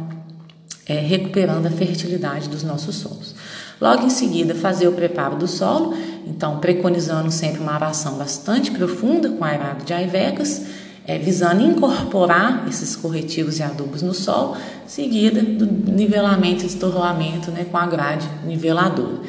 é, 0.87 0.99
recuperando 0.99 1.65
a 1.65 1.71
fertilidade 1.71 2.51
dos 2.51 2.63
nossos 2.63 2.97
solos. 2.97 3.35
Logo 3.81 4.05
em 4.05 4.11
seguida, 4.11 4.55
fazer 4.55 4.89
o 4.89 4.93
preparo 4.93 5.37
do 5.37 5.49
solo, 5.49 5.97
então 6.27 6.59
preconizando 6.59 7.31
sempre 7.31 7.63
uma 7.63 7.73
aração 7.73 8.19
bastante 8.19 8.71
profunda 8.73 9.31
com 9.31 9.43
aerado 9.43 9.87
de 9.87 9.95
aivecas, 9.95 10.67
é, 11.07 11.19
visando 11.19 11.63
incorporar 11.63 12.67
esses 12.69 12.97
corretivos 12.97 13.59
e 13.59 13.63
adubos 13.63 14.03
no 14.03 14.13
solo, 14.13 14.57
seguida 14.87 15.41
do 15.41 15.67
nivelamento 15.93 16.65
e 16.65 16.67
estorroamento 16.67 17.51
né, 17.51 17.65
com 17.71 17.79
a 17.79 17.87
grade 17.87 18.29
niveladora. 18.45 19.21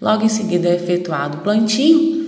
Logo 0.00 0.24
em 0.24 0.28
seguida 0.28 0.68
é 0.68 0.74
efetuado 0.74 1.38
o 1.38 1.40
plantio. 1.42 2.20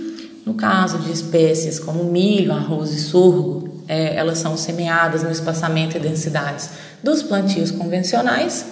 No 0.45 0.53
caso 0.53 0.99
de 0.99 1.11
espécies 1.11 1.79
como 1.79 2.03
milho, 2.05 2.53
arroz 2.53 2.91
e 2.91 2.99
sorgo, 2.99 3.81
é, 3.87 4.15
elas 4.15 4.37
são 4.37 4.55
semeadas 4.55 5.23
no 5.23 5.31
espaçamento 5.31 5.97
e 5.97 5.99
densidades 5.99 6.69
dos 7.03 7.21
plantios 7.21 7.71
convencionais. 7.71 8.65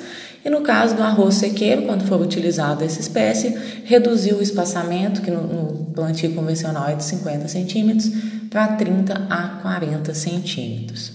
E 0.45 0.49
no 0.49 0.61
caso 0.61 0.95
do 0.95 1.03
arroz 1.03 1.35
sequeiro, 1.35 1.83
quando 1.83 2.05
for 2.05 2.19
utilizado 2.19 2.83
essa 2.83 2.99
espécie, 2.99 3.57
reduzir 3.85 4.33
o 4.33 4.41
espaçamento, 4.41 5.21
que 5.21 5.31
no, 5.31 5.41
no 5.41 5.85
plantio 5.85 6.33
convencional 6.33 6.89
é 6.89 6.95
de 6.95 7.03
50 7.03 7.47
centímetros, 7.47 8.11
para 8.49 8.67
30 8.67 9.27
a 9.29 9.59
40 9.61 10.13
centímetros. 10.13 11.13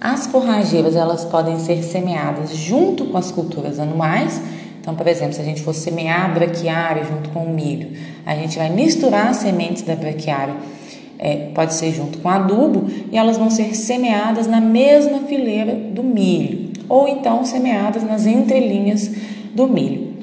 As 0.00 0.26
forrageiras 0.26 0.94
elas 0.94 1.24
podem 1.24 1.58
ser 1.58 1.82
semeadas 1.82 2.54
junto 2.54 3.06
com 3.06 3.16
as 3.16 3.32
culturas 3.32 3.80
anuais. 3.80 4.40
Então, 4.80 4.94
por 4.94 5.08
exemplo, 5.08 5.34
se 5.34 5.40
a 5.40 5.44
gente 5.44 5.62
for 5.62 5.74
semear 5.74 6.26
a 6.26 6.28
braquiária 6.28 7.04
junto 7.04 7.30
com 7.30 7.44
o 7.44 7.52
milho, 7.52 7.96
a 8.24 8.34
gente 8.36 8.56
vai 8.56 8.70
misturar 8.70 9.28
as 9.28 9.38
sementes 9.38 9.82
da 9.82 9.96
braquiária, 9.96 10.54
é, 11.18 11.50
pode 11.54 11.74
ser 11.74 11.92
junto 11.92 12.18
com 12.18 12.28
adubo, 12.28 12.86
e 13.10 13.16
elas 13.16 13.38
vão 13.38 13.50
ser 13.50 13.74
semeadas 13.74 14.46
na 14.46 14.60
mesma 14.60 15.20
fileira 15.20 15.74
do 15.74 16.02
milho 16.02 16.63
ou 16.88 17.08
então 17.08 17.44
semeadas 17.44 18.02
nas 18.02 18.26
entrelinhas 18.26 19.10
do 19.54 19.66
milho. 19.68 20.14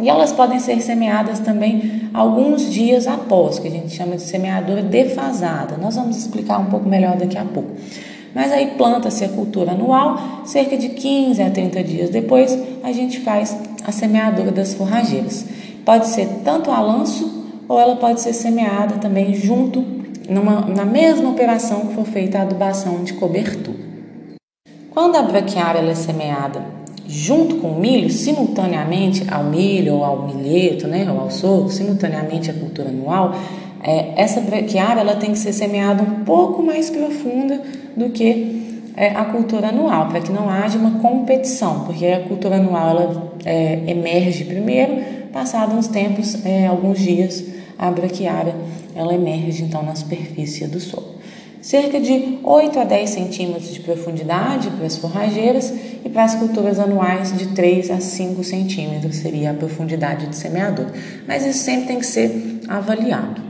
E 0.00 0.08
elas 0.08 0.32
podem 0.32 0.58
ser 0.58 0.80
semeadas 0.82 1.38
também 1.38 2.02
alguns 2.12 2.70
dias 2.70 3.06
após, 3.06 3.58
que 3.58 3.68
a 3.68 3.70
gente 3.70 3.94
chama 3.94 4.16
de 4.16 4.22
semeadura 4.22 4.82
defasada. 4.82 5.76
Nós 5.78 5.96
vamos 5.96 6.16
explicar 6.16 6.58
um 6.58 6.66
pouco 6.66 6.86
melhor 6.86 7.16
daqui 7.16 7.38
a 7.38 7.44
pouco. 7.44 7.70
Mas 8.34 8.52
aí 8.52 8.72
planta-se 8.76 9.24
a 9.24 9.28
cultura 9.30 9.72
anual, 9.72 10.42
cerca 10.44 10.76
de 10.76 10.90
15 10.90 11.42
a 11.42 11.50
30 11.50 11.82
dias 11.82 12.10
depois, 12.10 12.58
a 12.82 12.92
gente 12.92 13.20
faz 13.20 13.56
a 13.82 13.90
semeadura 13.90 14.52
das 14.52 14.74
forrageiras. 14.74 15.46
Pode 15.86 16.08
ser 16.08 16.28
tanto 16.44 16.70
a 16.70 16.78
lanço 16.78 17.44
ou 17.66 17.80
ela 17.80 17.96
pode 17.96 18.20
ser 18.20 18.34
semeada 18.34 18.96
também 18.96 19.34
junto 19.34 19.82
numa, 20.28 20.60
na 20.60 20.84
mesma 20.84 21.30
operação 21.30 21.86
que 21.86 21.94
for 21.94 22.04
feita 22.04 22.38
a 22.38 22.42
adubação 22.42 23.02
de 23.02 23.14
cobertura. 23.14 23.85
Quando 24.96 25.16
a 25.16 25.22
braquiária 25.22 25.80
é 25.80 25.94
semeada 25.94 26.64
junto 27.06 27.56
com 27.56 27.72
o 27.72 27.78
milho, 27.78 28.08
simultaneamente 28.08 29.26
ao 29.30 29.44
milho 29.44 29.96
ou 29.96 30.02
ao 30.02 30.26
milheto, 30.26 30.88
né, 30.88 31.06
ou 31.12 31.20
ao 31.20 31.30
sorgo, 31.30 31.68
simultaneamente 31.68 32.50
à 32.50 32.54
cultura 32.54 32.88
anual, 32.88 33.34
é, 33.82 34.14
essa 34.16 34.40
braquiária 34.40 35.02
ela 35.02 35.14
tem 35.14 35.32
que 35.32 35.38
ser 35.38 35.52
semeada 35.52 36.02
um 36.02 36.24
pouco 36.24 36.62
mais 36.62 36.88
profunda 36.88 37.60
do 37.94 38.08
que 38.08 38.80
é, 38.96 39.08
a 39.08 39.26
cultura 39.26 39.68
anual, 39.68 40.08
para 40.08 40.22
que 40.22 40.32
não 40.32 40.48
haja 40.48 40.78
uma 40.78 40.98
competição, 41.00 41.80
porque 41.80 42.06
a 42.06 42.20
cultura 42.20 42.56
anual 42.56 42.88
ela 42.88 43.32
é, 43.44 43.82
emerge 43.88 44.46
primeiro, 44.46 44.96
passados 45.30 45.74
uns 45.74 45.88
tempos, 45.88 46.42
é, 46.42 46.66
alguns 46.66 46.98
dias, 46.98 47.44
a 47.78 47.90
braquiária 47.90 48.54
ela 48.94 49.12
emerge 49.12 49.62
então 49.62 49.82
na 49.82 49.94
superfície 49.94 50.66
do 50.66 50.80
solo 50.80 51.15
cerca 51.66 52.00
de 52.00 52.38
8 52.44 52.78
a 52.78 52.84
10 52.84 53.10
centímetros 53.10 53.74
de 53.74 53.80
profundidade 53.80 54.70
para 54.70 54.86
as 54.86 54.96
forrageiras 54.96 55.74
e 56.04 56.08
para 56.08 56.22
as 56.22 56.36
culturas 56.36 56.78
anuais 56.78 57.36
de 57.36 57.48
3 57.48 57.90
a 57.90 58.00
5 58.00 58.44
centímetros 58.44 59.16
seria 59.16 59.50
a 59.50 59.54
profundidade 59.54 60.28
de 60.28 60.36
semeador. 60.36 60.86
Mas 61.26 61.44
isso 61.44 61.64
sempre 61.64 61.88
tem 61.88 61.98
que 61.98 62.06
ser 62.06 62.60
avaliado. 62.68 63.42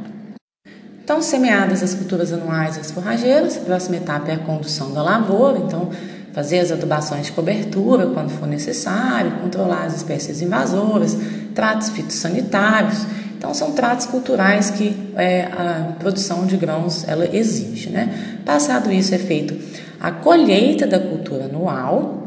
Então, 1.04 1.20
semeadas 1.20 1.82
as 1.82 1.92
culturas 1.92 2.32
anuais 2.32 2.78
e 2.78 2.80
as 2.80 2.90
forrageiras, 2.90 3.58
a 3.58 3.60
próxima 3.60 3.98
etapa 3.98 4.30
é 4.30 4.34
a 4.36 4.38
condução 4.38 4.94
da 4.94 5.02
lavoura, 5.02 5.58
então 5.58 5.90
fazer 6.32 6.60
as 6.60 6.72
adubações 6.72 7.26
de 7.26 7.32
cobertura 7.32 8.06
quando 8.06 8.30
for 8.30 8.48
necessário, 8.48 9.32
controlar 9.42 9.84
as 9.84 9.94
espécies 9.94 10.40
invasoras, 10.40 11.14
tratos 11.54 11.90
fitossanitários 11.90 13.04
então 13.36 13.52
são 13.52 13.72
tratos 13.72 14.06
culturais 14.06 14.70
que 14.70 15.12
é, 15.16 15.42
a 15.44 15.92
produção 15.98 16.46
de 16.46 16.56
grãos 16.56 17.06
ela 17.06 17.28
exige, 17.36 17.90
né? 17.90 18.38
Passado 18.44 18.92
isso 18.92 19.14
é 19.14 19.18
feito 19.18 19.54
a 20.00 20.10
colheita 20.10 20.86
da 20.86 20.98
cultura 20.98 21.44
anual. 21.44 22.24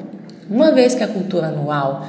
Uma 0.49 0.71
vez 0.71 0.95
que 0.95 1.03
a 1.03 1.07
cultura 1.07 1.47
anual 1.47 2.07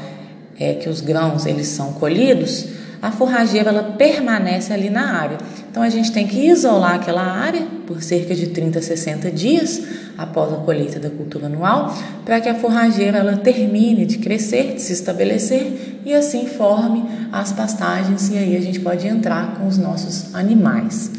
é 0.58 0.74
que 0.74 0.88
os 0.88 1.00
grãos 1.00 1.46
eles 1.46 1.68
são 1.68 1.92
colhidos, 1.94 2.66
a 3.00 3.10
forrageira 3.10 3.70
ela 3.70 3.82
permanece 3.82 4.72
ali 4.72 4.90
na 4.90 5.18
área. 5.18 5.38
Então 5.70 5.82
a 5.84 5.88
gente 5.88 6.10
tem 6.10 6.26
que 6.26 6.48
isolar 6.48 6.96
aquela 6.96 7.22
área 7.22 7.64
por 7.86 8.02
cerca 8.02 8.34
de 8.34 8.48
30 8.48 8.80
a 8.80 8.82
60 8.82 9.30
dias 9.30 9.80
após 10.18 10.52
a 10.52 10.56
colheita 10.56 10.98
da 10.98 11.08
cultura 11.08 11.46
anual, 11.46 11.96
para 12.24 12.40
que 12.40 12.48
a 12.48 12.54
forrageira 12.54 13.18
ela 13.18 13.36
termine 13.36 14.04
de 14.04 14.18
crescer, 14.18 14.74
de 14.74 14.82
se 14.82 14.92
estabelecer 14.92 16.00
e 16.04 16.12
assim 16.12 16.46
forme 16.46 17.04
as 17.32 17.52
pastagens 17.52 18.30
e 18.30 18.36
aí 18.36 18.56
a 18.56 18.60
gente 18.60 18.80
pode 18.80 19.06
entrar 19.06 19.54
com 19.54 19.66
os 19.68 19.78
nossos 19.78 20.34
animais. 20.34 21.10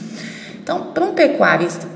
Então, 0.61 0.91
para 0.93 1.05
um 1.05 1.13
pecuarista, 1.13 1.87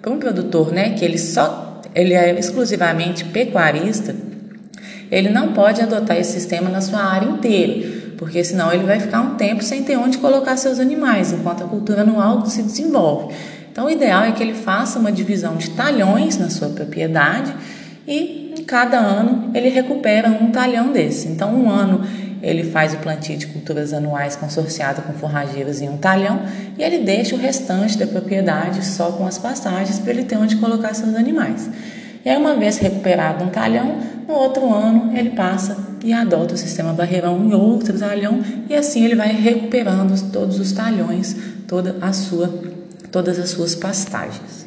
para 0.00 0.12
um 0.12 0.18
produtor, 0.18 0.72
né, 0.72 0.90
que 0.90 1.04
ele 1.04 1.18
só 1.18 1.82
ele 1.94 2.14
é 2.14 2.38
exclusivamente 2.38 3.24
pecuarista, 3.24 4.14
ele 5.10 5.30
não 5.30 5.52
pode 5.52 5.80
adotar 5.80 6.16
esse 6.18 6.32
sistema 6.32 6.68
na 6.68 6.80
sua 6.80 7.00
área 7.00 7.26
inteira, 7.26 8.05
porque 8.16 8.42
senão 8.42 8.72
ele 8.72 8.84
vai 8.84 9.00
ficar 9.00 9.20
um 9.20 9.34
tempo 9.34 9.62
sem 9.62 9.82
ter 9.82 9.96
onde 9.96 10.18
colocar 10.18 10.56
seus 10.56 10.78
animais, 10.80 11.32
enquanto 11.32 11.64
a 11.64 11.66
cultura 11.66 12.02
anual 12.02 12.44
se 12.46 12.62
desenvolve. 12.62 13.34
Então, 13.70 13.86
o 13.86 13.90
ideal 13.90 14.22
é 14.22 14.32
que 14.32 14.42
ele 14.42 14.54
faça 14.54 14.98
uma 14.98 15.12
divisão 15.12 15.56
de 15.56 15.70
talhões 15.70 16.38
na 16.38 16.48
sua 16.48 16.68
propriedade 16.70 17.54
e 18.08 18.54
cada 18.66 18.98
ano 18.98 19.50
ele 19.54 19.68
recupera 19.68 20.28
um 20.28 20.50
talhão 20.50 20.92
desse. 20.92 21.28
Então, 21.28 21.54
um 21.54 21.68
ano 21.68 22.02
ele 22.42 22.64
faz 22.64 22.94
o 22.94 22.98
plantio 22.98 23.36
de 23.36 23.46
culturas 23.46 23.92
anuais 23.92 24.36
consorciado 24.36 25.02
com 25.02 25.12
forrageiras 25.14 25.82
em 25.82 25.88
um 25.88 25.96
talhão 25.96 26.40
e 26.78 26.82
ele 26.82 26.98
deixa 26.98 27.34
o 27.34 27.38
restante 27.38 27.98
da 27.98 28.06
propriedade 28.06 28.84
só 28.84 29.12
com 29.12 29.26
as 29.26 29.36
pastagens 29.36 29.98
para 29.98 30.12
ele 30.12 30.24
ter 30.24 30.36
onde 30.36 30.56
colocar 30.56 30.94
seus 30.94 31.14
animais. 31.14 31.68
E 32.24 32.30
aí, 32.30 32.36
uma 32.36 32.54
vez 32.54 32.78
recuperado 32.78 33.44
um 33.44 33.48
talhão, 33.48 33.98
no 34.26 34.34
outro 34.34 34.72
ano 34.72 35.16
ele 35.16 35.30
passa 35.30 35.76
e 36.06 36.12
adota 36.12 36.54
o 36.54 36.56
sistema 36.56 36.92
barreirão 36.92 37.44
em 37.44 37.52
outro 37.52 37.98
talhão 37.98 38.40
e 38.70 38.74
assim 38.74 39.04
ele 39.04 39.16
vai 39.16 39.32
recuperando 39.32 40.16
todos 40.30 40.60
os 40.60 40.70
talhões, 40.70 41.36
toda 41.66 41.96
a 42.00 42.12
sua, 42.12 42.48
todas 43.10 43.40
as 43.40 43.50
suas 43.50 43.74
pastagens. 43.74 44.64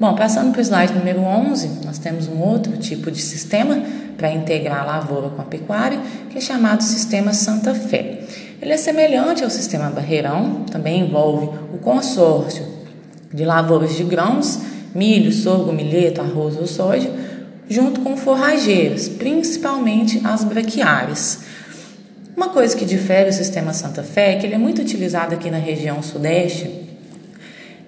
Bom, 0.00 0.14
passando 0.14 0.50
para 0.50 0.60
o 0.60 0.64
slide 0.64 0.94
número 0.94 1.20
11, 1.20 1.84
nós 1.84 1.98
temos 1.98 2.26
um 2.26 2.40
outro 2.40 2.74
tipo 2.78 3.10
de 3.10 3.20
sistema 3.20 3.82
para 4.16 4.32
integrar 4.32 4.80
a 4.80 4.84
lavoura 4.84 5.28
com 5.28 5.42
a 5.42 5.44
pecuária, 5.44 6.00
que 6.30 6.38
é 6.38 6.40
chamado 6.40 6.82
sistema 6.82 7.34
Santa 7.34 7.74
Fé. 7.74 8.20
Ele 8.62 8.72
é 8.72 8.78
semelhante 8.78 9.44
ao 9.44 9.50
sistema 9.50 9.90
Barreirão, 9.90 10.64
também 10.70 11.00
envolve 11.00 11.50
o 11.70 11.76
consórcio 11.76 12.64
de 13.30 13.44
lavouras 13.44 13.94
de 13.94 14.04
grãos 14.04 14.58
milho, 14.94 15.32
sorgo, 15.32 15.72
milheto, 15.72 16.20
arroz 16.20 16.56
ou 16.56 16.66
soja, 16.66 17.10
junto 17.68 18.00
com 18.00 18.16
forrageiras, 18.16 19.08
principalmente 19.08 20.20
as 20.24 20.44
braquiárias. 20.44 21.40
Uma 22.36 22.48
coisa 22.48 22.76
que 22.76 22.84
difere 22.84 23.30
o 23.30 23.32
sistema 23.32 23.72
Santa 23.72 24.02
Fé 24.02 24.32
é 24.32 24.36
que 24.36 24.46
ele 24.46 24.54
é 24.54 24.58
muito 24.58 24.82
utilizado 24.82 25.34
aqui 25.34 25.50
na 25.50 25.58
região 25.58 26.02
sudeste. 26.02 26.82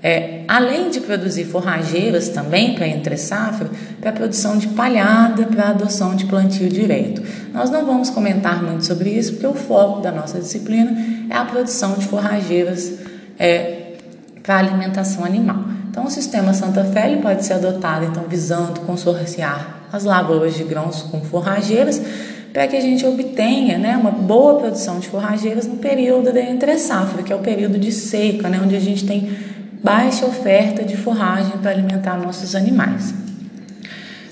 É, 0.02 0.42
além 0.46 0.88
de 0.90 1.00
produzir 1.00 1.46
forrageiras 1.46 2.28
também 2.28 2.74
para 2.74 2.86
entre 2.86 3.16
safra, 3.16 3.68
para 4.00 4.12
produção 4.12 4.56
de 4.56 4.68
palhada, 4.68 5.46
para 5.46 5.70
adoção 5.70 6.14
de 6.14 6.26
plantio 6.26 6.68
direto. 6.68 7.22
Nós 7.52 7.70
não 7.70 7.84
vamos 7.84 8.08
comentar 8.10 8.62
muito 8.62 8.84
sobre 8.84 9.10
isso, 9.10 9.32
porque 9.32 9.46
o 9.46 9.54
foco 9.54 10.00
da 10.00 10.12
nossa 10.12 10.38
disciplina 10.38 10.96
é 11.28 11.34
a 11.34 11.44
produção 11.44 11.94
de 11.94 12.06
forrageiras 12.06 13.00
é, 13.38 13.94
para 14.44 14.58
alimentação 14.58 15.24
animal. 15.24 15.75
Então, 15.96 16.04
o 16.04 16.10
sistema 16.10 16.52
Santa 16.52 16.84
Fé 16.84 17.10
ele 17.10 17.22
pode 17.22 17.42
ser 17.42 17.54
adotado, 17.54 18.04
então, 18.04 18.24
visando 18.28 18.80
consorciar 18.80 19.88
as 19.90 20.04
lavouras 20.04 20.54
de 20.54 20.62
grãos 20.62 21.00
com 21.00 21.22
forrageiras, 21.22 22.02
para 22.52 22.68
que 22.68 22.76
a 22.76 22.80
gente 22.82 23.06
obtenha 23.06 23.78
né, 23.78 23.96
uma 23.96 24.10
boa 24.10 24.58
produção 24.60 25.00
de 25.00 25.08
forrageiras 25.08 25.66
no 25.66 25.78
período 25.78 26.34
da 26.34 26.42
entre-safra, 26.42 27.22
que 27.22 27.32
é 27.32 27.36
o 27.36 27.38
período 27.38 27.78
de 27.78 27.90
seca, 27.90 28.46
né, 28.50 28.60
onde 28.62 28.76
a 28.76 28.78
gente 28.78 29.06
tem 29.06 29.38
baixa 29.82 30.26
oferta 30.26 30.84
de 30.84 30.98
forragem 30.98 31.52
para 31.62 31.70
alimentar 31.70 32.18
nossos 32.18 32.54
animais. 32.54 33.14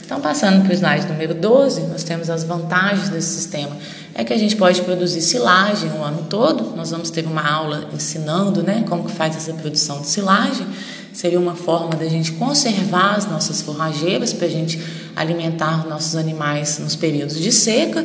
Então, 0.05 0.21
passando 0.21 0.63
para 0.65 0.71
o 0.71 0.75
slide 0.75 1.07
número 1.07 1.33
12, 1.33 1.81
nós 1.87 2.05
temos 2.05 2.29
as 2.29 2.45
vantagens 2.45 3.09
desse 3.09 3.37
sistema. 3.37 3.75
É 4.15 4.23
que 4.23 4.35
a 4.35 4.39
gente 4.39 4.55
pode 4.55 4.83
produzir 4.83 5.23
silagem 5.23 5.91
o 5.99 6.03
ano 6.03 6.27
todo. 6.29 6.77
Nós 6.77 6.91
vamos 6.91 7.11
ter 7.11 7.25
uma 7.25 7.43
aula 7.43 7.89
ensinando 7.91 8.63
né, 8.63 8.85
como 8.87 9.05
que 9.05 9.13
faz 9.13 9.35
essa 9.35 9.55
produção 9.55 10.03
de 10.03 10.09
silagem 10.09 10.67
seria 11.15 11.39
uma 11.39 11.55
forma 11.55 11.95
da 11.95 12.07
gente 12.07 12.33
conservar 12.33 13.15
as 13.15 13.27
nossas 13.27 13.63
forrageiras 13.63 14.33
para 14.33 14.49
a 14.49 14.51
gente 14.51 14.79
alimentar 15.15 15.87
nossos 15.87 16.17
animais 16.17 16.81
nos 16.81 16.97
períodos 16.97 17.41
de 17.41 17.53
seca. 17.53 18.05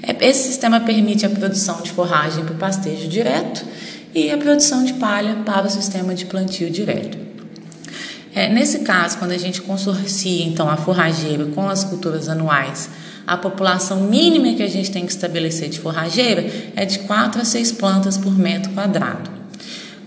É, 0.00 0.28
esse 0.28 0.44
sistema 0.44 0.80
permite 0.80 1.26
a 1.26 1.28
produção 1.28 1.82
de 1.82 1.90
forragem 1.90 2.44
para 2.44 2.54
o 2.54 2.58
pastejo 2.58 3.08
direto 3.08 3.66
e 4.14 4.30
a 4.30 4.38
produção 4.38 4.84
de 4.84 4.94
palha 4.94 5.42
para 5.44 5.66
o 5.66 5.70
sistema 5.70 6.14
de 6.14 6.26
plantio 6.26 6.70
direto. 6.70 7.18
É, 8.32 8.48
nesse 8.48 8.78
caso, 8.80 9.18
quando 9.18 9.32
a 9.32 9.38
gente 9.38 9.60
consorcia 9.60 10.44
então 10.44 10.68
a 10.68 10.76
forrageira 10.76 11.46
com 11.46 11.68
as 11.68 11.82
culturas 11.82 12.28
anuais, 12.28 12.88
a 13.26 13.36
população 13.36 14.02
mínima 14.02 14.54
que 14.54 14.62
a 14.62 14.68
gente 14.68 14.92
tem 14.92 15.04
que 15.04 15.10
estabelecer 15.10 15.68
de 15.68 15.80
forrageira 15.80 16.46
é 16.76 16.84
de 16.84 17.00
4 17.00 17.42
a 17.42 17.44
6 17.44 17.72
plantas 17.72 18.16
por 18.16 18.36
metro 18.38 18.72
quadrado. 18.72 19.39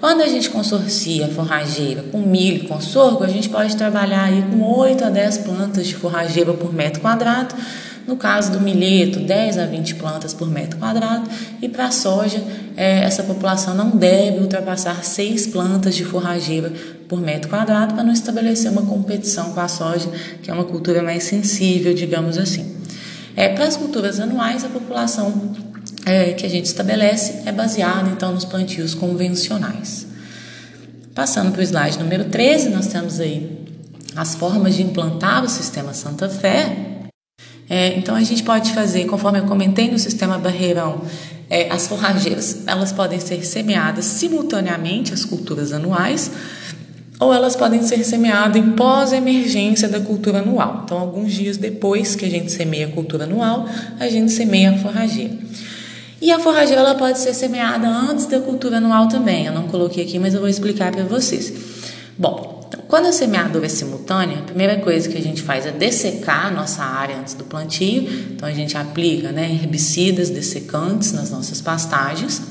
Quando 0.04 0.20
a 0.20 0.28
gente 0.28 0.50
consorcia 0.50 1.30
forrageira 1.30 2.04
com 2.04 2.18
milho, 2.18 2.68
com 2.68 2.82
sorgo, 2.82 3.24
a 3.24 3.28
gente 3.30 3.48
pode 3.48 3.78
trabalhar 3.78 4.26
aí 4.26 4.44
com 4.52 4.62
8 4.62 5.06
a 5.06 5.10
10 5.10 5.38
plantas 5.38 5.88
de 5.88 5.96
forrageira 5.96 6.54
por 6.54 6.74
metro 6.74 7.00
quadrado. 7.00 7.56
No 8.06 8.18
caso 8.18 8.52
do 8.52 8.60
milheto, 8.60 9.22
10 9.22 9.60
a 9.60 9.66
20 9.66 9.96
plantas 9.96 10.34
por 10.34 10.50
metro 10.50 10.78
quadrado. 10.78 11.30
E 11.62 11.70
para 11.70 11.86
a 11.86 11.92
soja, 11.92 12.44
é, 12.76 13.06
essa 13.06 13.24
população 13.24 13.76
não 13.76 13.92
deve 13.92 14.40
ultrapassar 14.40 15.06
6 15.06 15.48
plantas 15.48 15.96
de 15.96 16.04
forrageira 16.04 16.74
por 17.08 17.22
metro 17.22 17.50
quadrado 17.50 17.94
para 17.94 18.04
não 18.04 18.12
estabelecer 18.12 18.70
uma 18.72 18.82
competição 18.82 19.54
com 19.54 19.62
a 19.62 19.70
soja, 19.70 20.10
que 20.42 20.52
é 20.52 20.54
uma 20.54 20.66
cultura 20.66 21.02
mais 21.02 21.24
sensível, 21.24 21.94
digamos 21.94 22.38
assim. 22.38 22.76
É, 23.38 23.48
para 23.48 23.64
as 23.64 23.78
culturas 23.78 24.20
anuais, 24.20 24.66
a 24.66 24.68
população 24.68 25.54
é, 26.06 26.34
que 26.34 26.46
a 26.46 26.50
gente 26.50 26.66
estabelece 26.66 27.44
é 27.46 27.52
baseado 27.52 28.10
então 28.10 28.34
nos 28.34 28.46
plantios 28.46 28.94
convencionais. 28.94 30.08
Passando 31.16 31.52
para 31.52 31.62
o 31.62 31.64
slide 31.64 32.00
número 32.00 32.26
13, 32.26 32.70
nós 32.70 32.88
temos 32.88 33.20
aí 33.20 33.64
as 34.16 34.36
formas 34.36 34.76
de 34.76 34.84
implantar 34.84 35.44
o 35.44 35.50
sistema 35.50 35.94
Santa 35.94 36.28
Fé. 36.28 36.76
É, 37.70 37.98
então 37.98 38.16
a 38.16 38.24
gente 38.24 38.44
pode 38.44 38.72
fazer, 38.74 39.06
conforme 39.06 39.40
eu 39.40 39.46
comentei 39.46 39.90
no 39.90 39.98
sistema 39.98 40.38
Barreirão, 40.38 41.02
é, 41.50 41.72
as 41.72 41.88
forrageiras 41.88 42.64
elas 42.68 42.92
podem 42.92 43.20
ser 43.20 43.46
semeadas 43.46 44.06
simultaneamente 44.06 45.14
às 45.14 45.24
culturas 45.24 45.72
anuais 45.72 46.32
ou 47.20 47.34
elas 47.34 47.56
podem 47.56 47.82
ser 47.84 48.04
semeadas 48.04 48.62
em 48.62 48.72
pós-emergência 48.72 49.88
da 49.88 50.00
cultura 50.00 50.40
anual. 50.40 50.82
Então, 50.84 50.98
alguns 50.98 51.32
dias 51.32 51.58
depois 51.58 52.16
que 52.16 52.26
a 52.26 52.30
gente 52.30 52.52
semeia 52.52 52.88
a 52.88 52.92
cultura 52.92 53.24
anual, 53.24 53.68
a 54.00 54.10
gente 54.10 54.32
semeia 54.32 54.72
a 54.72 54.78
forrageira. 54.78 55.38
E 56.24 56.32
a 56.32 56.40
forrageira 56.40 56.96
pode 56.96 57.20
ser 57.20 57.34
semeada 57.34 57.86
antes 57.86 58.28
da 58.28 58.40
cultura 58.40 58.78
anual 58.78 59.10
também. 59.10 59.46
Eu 59.46 59.52
não 59.52 59.68
coloquei 59.68 60.06
aqui, 60.06 60.18
mas 60.18 60.34
eu 60.34 60.40
vou 60.40 60.48
explicar 60.48 60.90
para 60.90 61.04
vocês. 61.04 61.52
Bom, 62.18 62.64
então, 62.66 62.80
quando 62.88 63.08
a 63.08 63.12
semeadura 63.12 63.66
é 63.66 63.70
simultânea, 63.70 64.40
a 64.40 64.44
primeira 64.44 64.78
coisa 64.78 65.10
que 65.10 65.18
a 65.18 65.22
gente 65.22 65.42
faz 65.42 65.66
é 65.66 65.72
dessecar 65.72 66.46
a 66.46 66.50
nossa 66.50 66.82
área 66.82 67.18
antes 67.18 67.34
do 67.34 67.44
plantio. 67.44 68.04
Então 68.32 68.48
a 68.48 68.54
gente 68.54 68.78
aplica 68.78 69.34
né, 69.34 69.52
herbicidas 69.52 70.30
dessecantes 70.30 71.12
nas 71.12 71.30
nossas 71.30 71.60
pastagens 71.60 72.42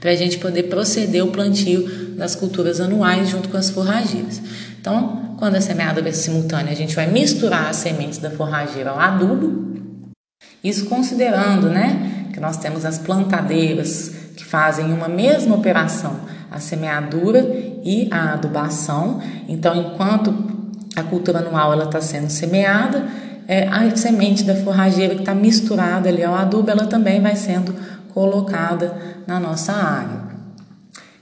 para 0.00 0.10
a 0.10 0.16
gente 0.16 0.38
poder 0.38 0.64
proceder 0.64 1.24
o 1.24 1.28
plantio 1.28 2.16
das 2.16 2.34
culturas 2.34 2.80
anuais 2.80 3.28
junto 3.28 3.48
com 3.48 3.56
as 3.56 3.70
forrageiras. 3.70 4.42
Então, 4.80 5.36
quando 5.38 5.54
a 5.54 5.60
semeadura 5.60 6.08
é 6.08 6.12
simultânea, 6.12 6.72
a 6.72 6.76
gente 6.76 6.96
vai 6.96 7.06
misturar 7.06 7.70
as 7.70 7.76
sementes 7.76 8.18
da 8.18 8.32
forrageira 8.32 8.90
ao 8.90 8.98
adubo. 8.98 9.70
Isso 10.64 10.86
considerando, 10.86 11.68
né, 11.68 12.11
que 12.32 12.40
nós 12.40 12.56
temos 12.56 12.84
as 12.84 12.98
plantadeiras 12.98 14.12
que 14.36 14.44
fazem 14.44 14.92
uma 14.92 15.08
mesma 15.08 15.54
operação, 15.54 16.20
a 16.50 16.58
semeadura 16.58 17.40
e 17.84 18.08
a 18.10 18.32
adubação. 18.32 19.20
Então, 19.48 19.74
enquanto 19.74 20.34
a 20.96 21.02
cultura 21.02 21.38
anual 21.38 21.72
ela 21.72 21.84
está 21.84 22.00
sendo 22.00 22.30
semeada, 22.30 23.06
é, 23.46 23.66
a 23.68 23.94
semente 23.96 24.44
da 24.44 24.54
forrageira 24.54 25.14
que 25.14 25.20
está 25.20 25.34
misturada 25.34 26.08
ali 26.08 26.22
ao 26.24 26.34
adubo, 26.34 26.70
ela 26.70 26.86
também 26.86 27.20
vai 27.20 27.36
sendo 27.36 27.74
colocada 28.14 28.94
na 29.26 29.38
nossa 29.40 29.72
área. 29.72 30.32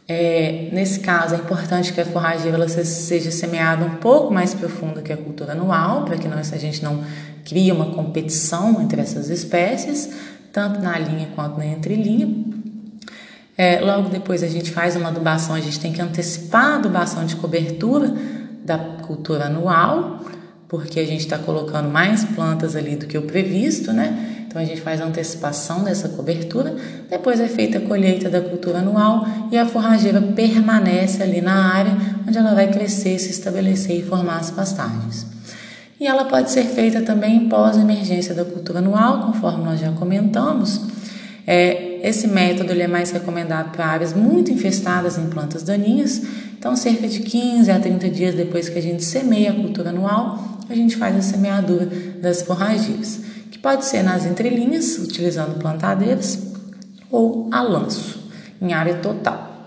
É, 0.07 0.69
nesse 0.73 1.01
caso, 1.01 1.37
é 1.37 1.39
importante 1.39 1.93
que 1.93 2.01
a 2.01 2.05
forrageira 2.05 2.57
ela 2.57 2.69
seja 2.69 3.31
semeada 3.31 3.85
um 3.85 3.97
pouco 3.97 4.35
mais 4.35 4.53
profunda 4.53 5.01
que 5.03 5.13
a 5.13 5.17
cultura 5.17 5.53
anual, 5.53 6.05
para 6.05 6.17
que 6.17 6.27
nós, 6.27 6.53
a 6.53 6.57
gente 6.57 6.83
não 6.83 7.05
crie 7.45 7.71
uma 7.71 7.87
competição 7.87 8.83
entre 8.83 9.01
essas 9.01 9.31
espécies, 9.31 10.11
tanto 10.53 10.81
na 10.81 10.99
linha 10.99 11.29
quanto 11.35 11.59
na 11.59 11.67
entrelinha. 11.67 12.29
É, 13.57 13.81
logo 13.81 14.09
depois 14.09 14.43
a 14.43 14.49
gente 14.49 14.71
faz 14.71 14.97
uma 14.97 15.09
adubação, 15.09 15.55
a 15.55 15.61
gente 15.61 15.79
tem 15.79 15.93
que 15.93 16.01
antecipar 16.01 16.65
a 16.65 16.77
adubação 16.77 17.27
de 17.27 17.37
cobertura 17.37 18.11
da 18.65 18.79
cultura 18.79 19.47
anual, 19.47 20.25
porque 20.69 21.01
a 21.01 21.05
gente 21.05 21.21
está 21.21 21.37
colocando 21.37 21.89
mais 21.89 22.25
plantas 22.25 22.77
ali 22.77 22.97
do 22.97 23.07
que 23.07 23.19
o 23.19 23.23
previsto, 23.23 23.93
né? 23.93 24.47
Então 24.47 24.61
a 24.61 24.65
gente 24.65 24.81
faz 24.81 25.01
a 25.01 25.05
antecipação 25.05 25.85
dessa 25.85 26.09
cobertura, 26.09 26.75
depois 27.09 27.39
é 27.39 27.47
feita 27.47 27.79
a 27.79 27.81
colheita 27.81 28.29
da 28.29 28.41
cultura 28.41 28.79
anual 28.79 29.25
e 29.53 29.57
a 29.57 29.65
forrageira 29.65 30.21
permanece 30.21 31.23
ali 31.23 31.41
na 31.41 31.73
área 31.73 31.93
onde 32.27 32.37
ela 32.37 32.55
vai 32.55 32.67
crescer, 32.69 33.19
se 33.19 33.31
estabelecer 33.31 33.99
e 33.99 34.03
formar 34.03 34.39
as 34.39 34.51
pastagens. 34.51 35.30
E 36.01 36.07
ela 36.07 36.25
pode 36.25 36.51
ser 36.51 36.65
feita 36.65 37.03
também 37.03 37.47
pós-emergência 37.47 38.35
da 38.35 38.43
cultura 38.43 38.79
anual, 38.79 39.27
conforme 39.27 39.63
nós 39.63 39.79
já 39.79 39.93
comentamos. 39.93 40.81
É, 41.47 42.01
esse 42.03 42.27
método 42.27 42.73
ele 42.73 42.83
é 42.83 42.89
mais 42.89 43.11
recomendado 43.11 43.71
para 43.73 43.85
áreas 43.85 44.15
muito 44.15 44.51
infestadas 44.51 45.19
em 45.19 45.29
plantas 45.29 45.63
daninhas, 45.63 46.23
então 46.59 46.75
cerca 46.75 47.07
de 47.07 47.21
15 47.21 47.71
a 47.71 47.79
30 47.79 48.09
dias 48.09 48.35
depois 48.35 48.71
que 48.71 48.79
a 48.79 48.83
gente 48.83 49.05
semeia 49.05 49.51
a 49.51 49.55
cultura 49.55 49.91
anual, 49.91 50.59
a 50.71 50.75
gente 50.75 50.97
faz 50.97 51.15
a 51.17 51.21
semeadura 51.21 51.87
das 52.19 52.41
forrageiras, 52.41 53.21
que 53.51 53.59
pode 53.59 53.85
ser 53.85 54.03
nas 54.03 54.25
entrelinhas, 54.25 54.99
utilizando 54.99 55.59
plantadeiras, 55.59 56.39
ou 57.11 57.51
a 57.53 57.61
lanço, 57.61 58.31
em 58.63 58.73
área 58.73 58.95
total. 58.95 59.67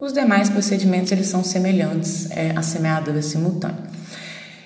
Os 0.00 0.12
demais 0.12 0.50
procedimentos 0.50 1.12
eles 1.12 1.28
são 1.28 1.44
semelhantes 1.44 2.28
é, 2.32 2.50
à 2.56 2.62
semeadura 2.62 3.22
simultânea. 3.22 4.01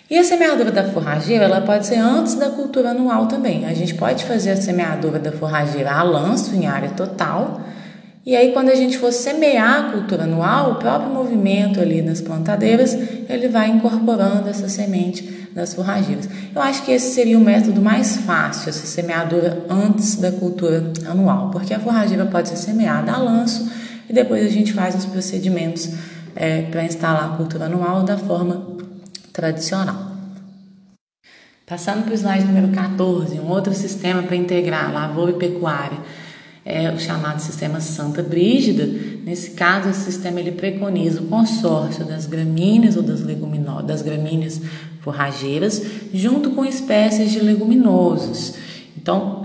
E 0.08 0.18
a 0.18 0.24
semeadura 0.24 0.70
da 0.70 0.84
forrageira 0.84 1.44
ela 1.44 1.60
pode 1.60 1.86
ser 1.86 1.98
antes 1.98 2.34
da 2.34 2.50
cultura 2.50 2.90
anual 2.90 3.26
também. 3.26 3.66
A 3.66 3.74
gente 3.74 3.94
pode 3.94 4.24
fazer 4.24 4.50
a 4.50 4.56
semeadura 4.56 5.18
da 5.18 5.32
forrageira 5.32 5.92
a 5.92 6.02
lanço 6.02 6.54
em 6.54 6.66
área 6.66 6.90
total 6.90 7.60
e 8.26 8.34
aí, 8.34 8.50
quando 8.50 8.70
a 8.70 8.74
gente 8.74 8.98
for 8.98 9.12
semear 9.12 9.86
a 9.86 9.92
cultura 9.92 10.24
anual, 10.24 10.72
o 10.72 10.74
próprio 10.74 11.14
movimento 11.14 11.80
ali 11.80 12.02
nas 12.02 12.20
plantadeiras, 12.20 12.92
ele 13.28 13.46
vai 13.46 13.70
incorporando 13.70 14.48
essa 14.48 14.68
semente 14.68 15.48
das 15.54 15.74
forrageiras. 15.74 16.28
Eu 16.52 16.60
acho 16.60 16.84
que 16.84 16.90
esse 16.90 17.14
seria 17.14 17.38
o 17.38 17.40
método 17.40 17.80
mais 17.80 18.16
fácil, 18.16 18.68
essa 18.68 18.84
semeadura 18.84 19.64
antes 19.70 20.16
da 20.16 20.32
cultura 20.32 20.92
anual, 21.08 21.50
porque 21.52 21.72
a 21.72 21.78
forrageira 21.78 22.26
pode 22.26 22.48
ser 22.48 22.56
semeada 22.56 23.12
a 23.12 23.16
lanço 23.16 23.70
e 24.10 24.12
depois 24.12 24.44
a 24.44 24.50
gente 24.50 24.72
faz 24.72 24.96
os 24.96 25.06
procedimentos 25.06 25.90
é, 26.34 26.62
para 26.62 26.82
instalar 26.82 27.32
a 27.32 27.36
cultura 27.36 27.66
anual 27.66 28.02
da 28.02 28.18
forma 28.18 28.75
tradicional. 29.36 30.16
Passando 31.66 32.04
para 32.04 32.12
o 32.12 32.16
slide 32.16 32.46
número 32.46 32.68
14, 32.68 33.38
um 33.38 33.50
outro 33.50 33.74
sistema 33.74 34.22
para 34.22 34.34
integrar 34.34 34.90
lavoura 34.90 35.32
e 35.32 35.34
pecuária 35.34 35.98
é 36.64 36.90
o 36.90 36.98
chamado 36.98 37.38
sistema 37.40 37.78
Santa 37.78 38.22
Brígida. 38.22 38.88
Nesse 39.26 39.50
caso, 39.50 39.90
esse 39.90 40.00
sistema 40.00 40.40
ele 40.40 40.52
preconiza 40.52 41.20
o 41.20 41.26
consórcio 41.26 42.02
das 42.06 42.24
gramíneas 42.24 42.96
ou 42.96 43.02
das 43.02 43.20
leguminosas, 43.20 43.84
das 43.84 44.02
gramíneas 44.02 44.58
forrageiras, 45.02 45.82
junto 46.14 46.52
com 46.52 46.64
espécies 46.64 47.30
de 47.30 47.40
leguminosos. 47.40 48.54
Então, 48.96 49.44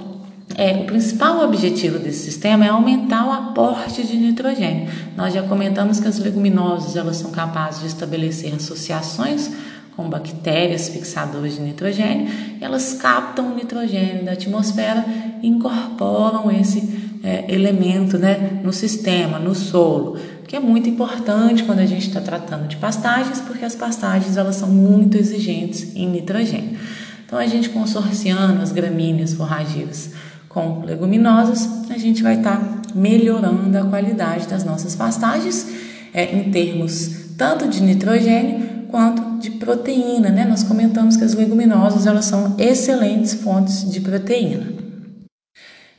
é, 0.56 0.74
o 0.74 0.86
principal 0.86 1.44
objetivo 1.44 2.00
desse 2.00 2.24
sistema 2.24 2.66
é 2.66 2.70
aumentar 2.70 3.28
o 3.28 3.32
aporte 3.32 4.04
de 4.04 4.16
nitrogênio. 4.16 4.90
Nós 5.18 5.34
já 5.34 5.44
comentamos 5.44 6.00
que 6.00 6.08
as 6.08 6.18
leguminosas 6.18 6.96
elas 6.96 7.18
são 7.18 7.32
capazes 7.32 7.82
de 7.82 7.88
estabelecer 7.88 8.54
associações 8.54 9.52
com 9.96 10.10
bactérias 10.10 10.90
fixadoras 10.90 11.56
de 11.56 11.62
nitrogênio, 11.62 12.28
elas 12.60 12.94
captam 12.94 13.52
o 13.52 13.56
nitrogênio 13.56 14.24
da 14.24 14.32
atmosfera 14.34 15.06
e 15.42 15.48
incorporam 15.48 16.52
esse 16.52 17.20
é, 17.24 17.46
elemento 17.54 18.18
né, 18.18 18.62
no 18.64 18.74
sistema, 18.74 19.38
no 19.38 19.54
solo, 19.54 20.18
que 20.48 20.56
é 20.56 20.60
muito 20.60 20.90
importante 20.90 21.64
quando 21.64 21.80
a 21.80 21.86
gente 21.86 22.08
está 22.08 22.20
tratando 22.20 22.68
de 22.68 22.78
pastagens, 22.78 23.40
porque 23.42 23.64
as 23.64 23.76
pastagens 23.76 24.38
elas 24.38 24.56
são 24.56 24.70
muito 24.70 25.18
exigentes 25.18 25.96
em 25.96 26.10
nitrogênio. 26.10 26.78
Então, 27.26 27.40
a 27.40 27.48
gente 27.48 27.70
consorciando 27.70 28.62
as 28.62 28.74
gramíneas 28.74 29.34
forrageiras 29.34 30.12
com 30.50 30.84
leguminosas, 30.84 31.90
a 31.90 31.98
gente 31.98 32.22
vai 32.22 32.38
estar 32.38 32.58
tá 32.58 32.82
melhorando 32.94 33.78
a 33.78 33.86
qualidade 33.86 34.48
das 34.48 34.66
nossas 34.66 34.96
pastagens 34.96 35.66
é, 36.14 36.36
em 36.36 36.52
termos 36.52 37.22
tanto 37.38 37.70
de 37.70 37.82
nitrogênio 37.82 38.71
quanto 38.92 39.40
de 39.40 39.52
proteína, 39.52 40.30
né? 40.30 40.46
Nós 40.46 40.62
comentamos 40.62 41.16
que 41.16 41.24
as 41.24 41.34
leguminosas 41.34 42.06
elas 42.06 42.26
são 42.26 42.56
excelentes 42.60 43.34
fontes 43.34 43.90
de 43.90 44.02
proteína. 44.02 44.74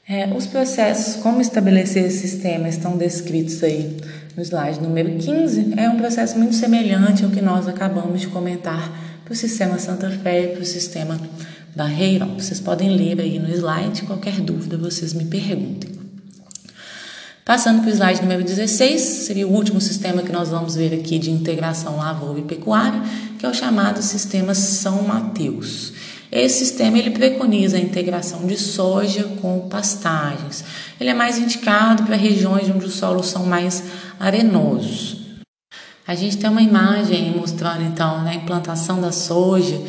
É, 0.08 0.26
os 0.36 0.46
processos, 0.46 1.22
como 1.22 1.40
estabelecer 1.40 2.04
esse 2.04 2.28
sistema, 2.28 2.68
estão 2.68 2.98
descritos 2.98 3.62
aí 3.64 3.96
no 4.36 4.42
slide 4.42 4.80
número 4.80 5.16
15. 5.16 5.72
É 5.76 5.88
um 5.88 5.96
processo 5.96 6.38
muito 6.38 6.54
semelhante 6.54 7.24
ao 7.24 7.30
que 7.30 7.40
nós 7.40 7.66
acabamos 7.66 8.20
de 8.20 8.26
comentar 8.26 8.92
para 9.24 9.32
o 9.32 9.36
sistema 9.36 9.78
Santa 9.78 10.10
Fé 10.10 10.44
e 10.44 10.48
para 10.48 10.62
o 10.62 10.66
sistema 10.66 11.18
Barreirão. 11.74 12.34
Vocês 12.38 12.60
podem 12.60 12.90
ler 12.90 13.20
aí 13.20 13.38
no 13.38 13.48
slide, 13.48 14.02
qualquer 14.02 14.40
dúvida 14.40 14.76
vocês 14.76 15.14
me 15.14 15.24
perguntem. 15.24 16.01
Passando 17.44 17.80
para 17.80 17.90
o 17.90 17.92
slide 17.92 18.22
número 18.22 18.44
16, 18.44 19.00
seria 19.00 19.48
o 19.48 19.52
último 19.52 19.80
sistema 19.80 20.22
que 20.22 20.30
nós 20.30 20.50
vamos 20.50 20.76
ver 20.76 20.94
aqui 20.94 21.18
de 21.18 21.28
integração 21.28 21.96
lavoura 21.96 22.38
e 22.38 22.42
pecuária, 22.42 23.02
que 23.36 23.44
é 23.44 23.48
o 23.48 23.54
chamado 23.54 24.00
sistema 24.00 24.54
São 24.54 25.02
Mateus. 25.02 25.92
Esse 26.30 26.60
sistema 26.60 26.98
ele 26.98 27.10
preconiza 27.10 27.76
a 27.76 27.80
integração 27.80 28.46
de 28.46 28.56
soja 28.56 29.24
com 29.40 29.68
pastagens. 29.68 30.64
Ele 31.00 31.10
é 31.10 31.14
mais 31.14 31.36
indicado 31.36 32.04
para 32.04 32.14
regiões 32.14 32.70
onde 32.70 32.86
os 32.86 32.94
solos 32.94 33.26
são 33.26 33.44
mais 33.44 33.82
arenosos. 34.20 35.20
A 36.06 36.14
gente 36.14 36.36
tem 36.36 36.48
uma 36.48 36.62
imagem 36.62 37.36
mostrando 37.36 37.82
então 37.82 38.22
né, 38.22 38.30
a 38.30 38.34
implantação 38.36 39.00
da 39.00 39.10
soja 39.10 39.80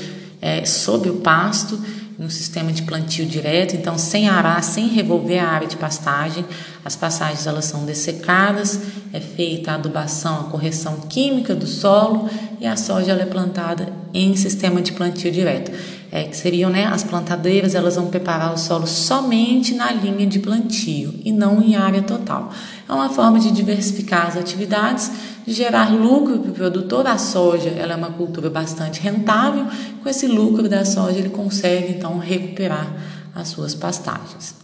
é, 0.41 0.65
sob 0.65 1.07
o 1.07 1.17
pasto, 1.17 1.79
no 2.23 2.31
sistema 2.31 2.71
de 2.71 2.83
plantio 2.83 3.25
direto, 3.25 3.75
então 3.75 3.97
sem 3.97 4.29
arar, 4.29 4.63
sem 4.63 4.87
revolver 4.87 5.43
a 5.43 5.49
área 5.49 5.67
de 5.67 5.75
pastagem. 5.75 6.45
As 6.85 6.95
pastagens 6.95 7.45
elas 7.45 7.65
são 7.65 7.85
dessecadas, 7.85 8.79
é 9.11 9.19
feita 9.19 9.71
a 9.71 9.75
adubação, 9.75 10.39
a 10.39 10.43
correção 10.45 11.01
química 11.09 11.53
do 11.53 11.67
solo 11.67 12.29
e 12.61 12.65
a 12.65 12.77
soja 12.77 13.11
ela 13.11 13.23
é 13.23 13.25
plantada 13.25 13.91
em 14.13 14.35
sistema 14.37 14.81
de 14.81 14.93
plantio 14.93 15.31
direto 15.31 15.71
é, 16.13 16.25
que 16.25 16.37
seriam 16.37 16.69
né, 16.69 16.85
as 16.85 17.03
plantadeiras, 17.03 17.73
elas 17.73 17.95
vão 17.95 18.05
preparar 18.05 18.53
o 18.53 18.57
solo 18.57 18.85
somente 18.85 19.73
na 19.73 19.91
linha 19.91 20.27
de 20.27 20.37
plantio 20.37 21.11
e 21.25 21.31
não 21.31 21.59
em 21.59 21.75
área 21.75 22.03
total. 22.03 22.51
É 22.87 22.93
uma 22.93 23.09
forma 23.09 23.39
de 23.39 23.49
diversificar 23.49 24.27
as 24.27 24.37
atividades, 24.37 25.09
de 25.09 25.32
gerar 25.47 25.93
lucro 25.93 26.39
para 26.39 26.51
o 26.51 26.53
produtor. 26.53 27.07
A 27.07 27.17
soja 27.17 27.69
ela 27.69 27.93
é 27.93 27.95
uma 27.95 28.11
cultura 28.11 28.49
bastante 28.49 29.01
rentável, 29.01 29.65
com 30.01 30.09
esse 30.09 30.27
lucro 30.27 30.69
da 30.69 30.85
soja 30.85 31.19
ele 31.19 31.29
consegue 31.29 31.93
então 31.93 32.17
recuperar 32.17 32.93
as 33.35 33.49
suas 33.49 33.73
pastagens. 33.73 34.55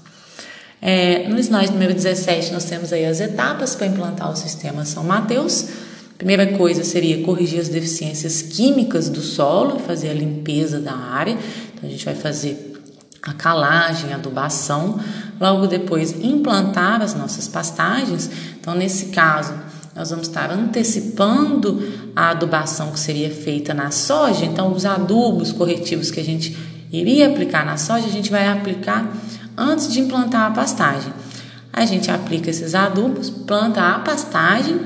É, 0.81 1.27
no 1.27 1.37
slide 1.39 1.73
número 1.73 1.93
17, 1.93 2.53
nós 2.53 2.63
temos 2.65 2.93
aí 2.93 3.05
as 3.05 3.19
etapas 3.19 3.75
para 3.75 3.87
implantar 3.87 4.31
o 4.31 4.35
sistema 4.35 4.85
São 4.85 5.03
Mateus. 5.03 5.67
Primeira 6.17 6.57
coisa 6.57 6.83
seria 6.83 7.23
corrigir 7.23 7.59
as 7.59 7.69
deficiências 7.69 8.41
químicas 8.41 9.09
do 9.09 9.21
solo, 9.21 9.79
fazer 9.79 10.09
a 10.09 10.13
limpeza 10.13 10.79
da 10.79 10.93
área. 10.93 11.37
Então 11.73 11.87
a 11.87 11.91
gente 11.91 12.05
vai 12.05 12.15
fazer 12.15 12.81
a 13.21 13.33
calagem, 13.33 14.13
a 14.13 14.15
adubação, 14.15 14.99
logo 15.39 15.67
depois 15.67 16.11
implantar 16.23 17.01
as 17.01 17.13
nossas 17.13 17.47
pastagens. 17.47 18.29
Então 18.59 18.73
nesse 18.73 19.07
caso, 19.07 19.53
nós 19.99 20.11
vamos 20.11 20.29
estar 20.29 20.49
antecipando 20.49 21.83
a 22.15 22.29
adubação 22.29 22.89
que 22.91 22.99
seria 23.01 23.29
feita 23.29 23.73
na 23.73 23.91
soja. 23.91 24.45
Então 24.45 24.71
os 24.71 24.85
adubos 24.85 25.51
corretivos 25.51 26.09
que 26.09 26.21
a 26.21 26.23
gente 26.23 26.57
iria 26.89 27.27
aplicar 27.27 27.65
na 27.65 27.75
soja, 27.75 28.07
a 28.07 28.09
gente 28.09 28.31
vai 28.31 28.47
aplicar 28.47 29.13
antes 29.57 29.91
de 29.91 29.99
implantar 29.99 30.49
a 30.49 30.51
pastagem. 30.51 31.11
A 31.73 31.85
gente 31.85 32.09
aplica 32.09 32.49
esses 32.49 32.75
adubos, 32.75 33.29
planta 33.29 33.81
a 33.81 33.99
pastagem 33.99 34.79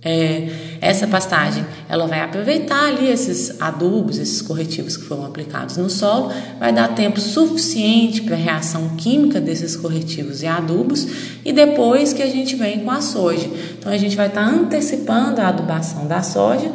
é, 0.00 0.71
essa 0.82 1.06
pastagem 1.06 1.64
ela 1.88 2.08
vai 2.08 2.20
aproveitar 2.20 2.88
ali 2.88 3.08
esses 3.08 3.62
adubos, 3.62 4.18
esses 4.18 4.42
corretivos 4.42 4.96
que 4.96 5.04
foram 5.04 5.24
aplicados 5.24 5.76
no 5.76 5.88
solo, 5.88 6.32
vai 6.58 6.72
dar 6.72 6.88
tempo 6.88 7.20
suficiente 7.20 8.20
para 8.22 8.34
a 8.34 8.38
reação 8.38 8.88
química 8.96 9.40
desses 9.40 9.76
corretivos 9.76 10.42
e 10.42 10.46
adubos 10.48 11.06
e 11.44 11.52
depois 11.52 12.12
que 12.12 12.20
a 12.20 12.26
gente 12.26 12.56
vem 12.56 12.80
com 12.80 12.90
a 12.90 13.00
soja. 13.00 13.48
Então 13.78 13.92
a 13.92 13.96
gente 13.96 14.16
vai 14.16 14.26
estar 14.26 14.44
tá 14.44 14.50
antecipando 14.50 15.40
a 15.40 15.46
adubação 15.46 16.08
da 16.08 16.20
soja, 16.20 16.72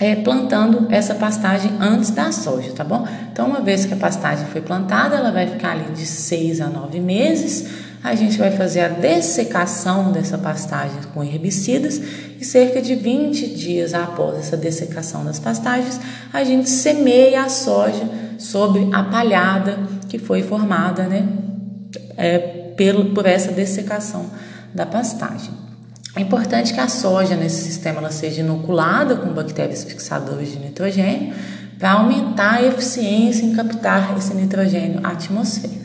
é, 0.00 0.16
plantando 0.16 0.86
essa 0.90 1.14
pastagem 1.14 1.72
antes 1.78 2.08
da 2.08 2.32
soja, 2.32 2.72
tá 2.72 2.82
bom? 2.82 3.06
Então 3.30 3.46
uma 3.48 3.60
vez 3.60 3.84
que 3.84 3.92
a 3.92 3.98
pastagem 3.98 4.46
foi 4.46 4.62
plantada, 4.62 5.16
ela 5.16 5.30
vai 5.30 5.46
ficar 5.46 5.72
ali 5.72 5.92
de 5.92 6.06
6 6.06 6.62
a 6.62 6.68
9 6.68 7.00
meses 7.00 7.83
a 8.04 8.14
gente 8.14 8.36
vai 8.36 8.50
fazer 8.50 8.80
a 8.80 8.88
dessecação 8.88 10.12
dessa 10.12 10.36
pastagem 10.36 10.98
com 11.14 11.24
herbicidas 11.24 11.98
e 12.38 12.44
cerca 12.44 12.82
de 12.82 12.94
20 12.94 13.54
dias 13.54 13.94
após 13.94 14.36
essa 14.36 14.58
dessecação 14.58 15.24
das 15.24 15.38
pastagens, 15.38 15.98
a 16.30 16.44
gente 16.44 16.68
semeia 16.68 17.44
a 17.44 17.48
soja 17.48 18.06
sobre 18.36 18.90
a 18.92 19.04
palhada 19.04 19.78
que 20.06 20.18
foi 20.18 20.42
formada 20.42 21.04
né, 21.04 21.26
é, 22.18 22.38
pelo, 22.76 23.14
por 23.14 23.24
essa 23.24 23.50
dessecação 23.50 24.26
da 24.74 24.84
pastagem. 24.84 25.54
É 26.14 26.20
importante 26.20 26.74
que 26.74 26.80
a 26.80 26.88
soja 26.88 27.34
nesse 27.34 27.62
sistema 27.62 28.00
ela 28.00 28.10
seja 28.10 28.42
inoculada 28.42 29.16
com 29.16 29.32
bactérias 29.32 29.82
fixadoras 29.82 30.48
de 30.48 30.58
nitrogênio 30.58 31.32
para 31.78 31.92
aumentar 31.92 32.56
a 32.56 32.62
eficiência 32.64 33.46
em 33.46 33.54
captar 33.54 34.14
esse 34.18 34.34
nitrogênio 34.34 35.00
atmosférico. 35.02 35.83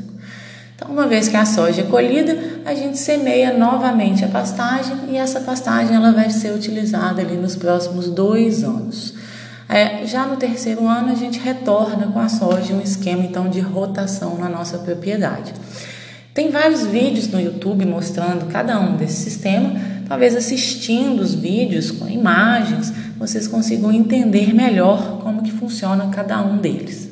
Então, 0.80 0.94
uma 0.94 1.08
vez 1.08 1.28
que 1.28 1.36
a 1.36 1.46
soja 1.46 1.82
é 1.82 1.84
colhida, 1.84 2.62
a 2.66 2.74
gente 2.74 2.98
semeia 2.98 3.52
novamente 3.52 4.24
a 4.24 4.30
pastagem 4.30 4.96
e 5.10 5.18
essa 5.18 5.42
pastagem 5.42 5.94
ela 5.94 6.14
vai 6.14 6.30
ser 6.30 6.54
utilizada 6.54 7.22
ali 7.22 7.36
nos 7.36 7.54
próximos 7.54 8.08
dois 8.08 8.64
anos. 8.64 9.14
É, 9.68 10.06
já 10.06 10.26
no 10.26 10.38
terceiro 10.38 10.88
ano, 10.88 11.12
a 11.12 11.16
gente 11.16 11.38
retorna 11.38 12.08
com 12.08 12.20
a 12.20 12.30
soja 12.30 12.74
um 12.74 12.80
esquema 12.80 13.26
então 13.26 13.50
de 13.50 13.60
rotação 13.60 14.38
na 14.38 14.48
nossa 14.48 14.78
propriedade. 14.78 15.54
Tem 16.34 16.50
vários 16.50 16.86
vídeos 16.86 17.28
no 17.28 17.42
YouTube 17.42 17.86
mostrando 17.86 18.50
cada 18.50 18.80
um 18.80 18.96
desse 18.96 19.22
sistema. 19.22 19.74
Talvez 20.08 20.34
assistindo 20.34 21.20
os 21.20 21.34
vídeos 21.34 21.92
com 21.92 22.08
imagens, 22.08 22.94
vocês 23.18 23.50
consigam 23.50 23.92
entender 23.92 24.54
melhor 24.56 25.20
como 25.22 25.44
que 25.44 25.52
funciona 25.52 26.08
cada 26.08 26.42
um 26.42 26.56
deles. 26.56 27.09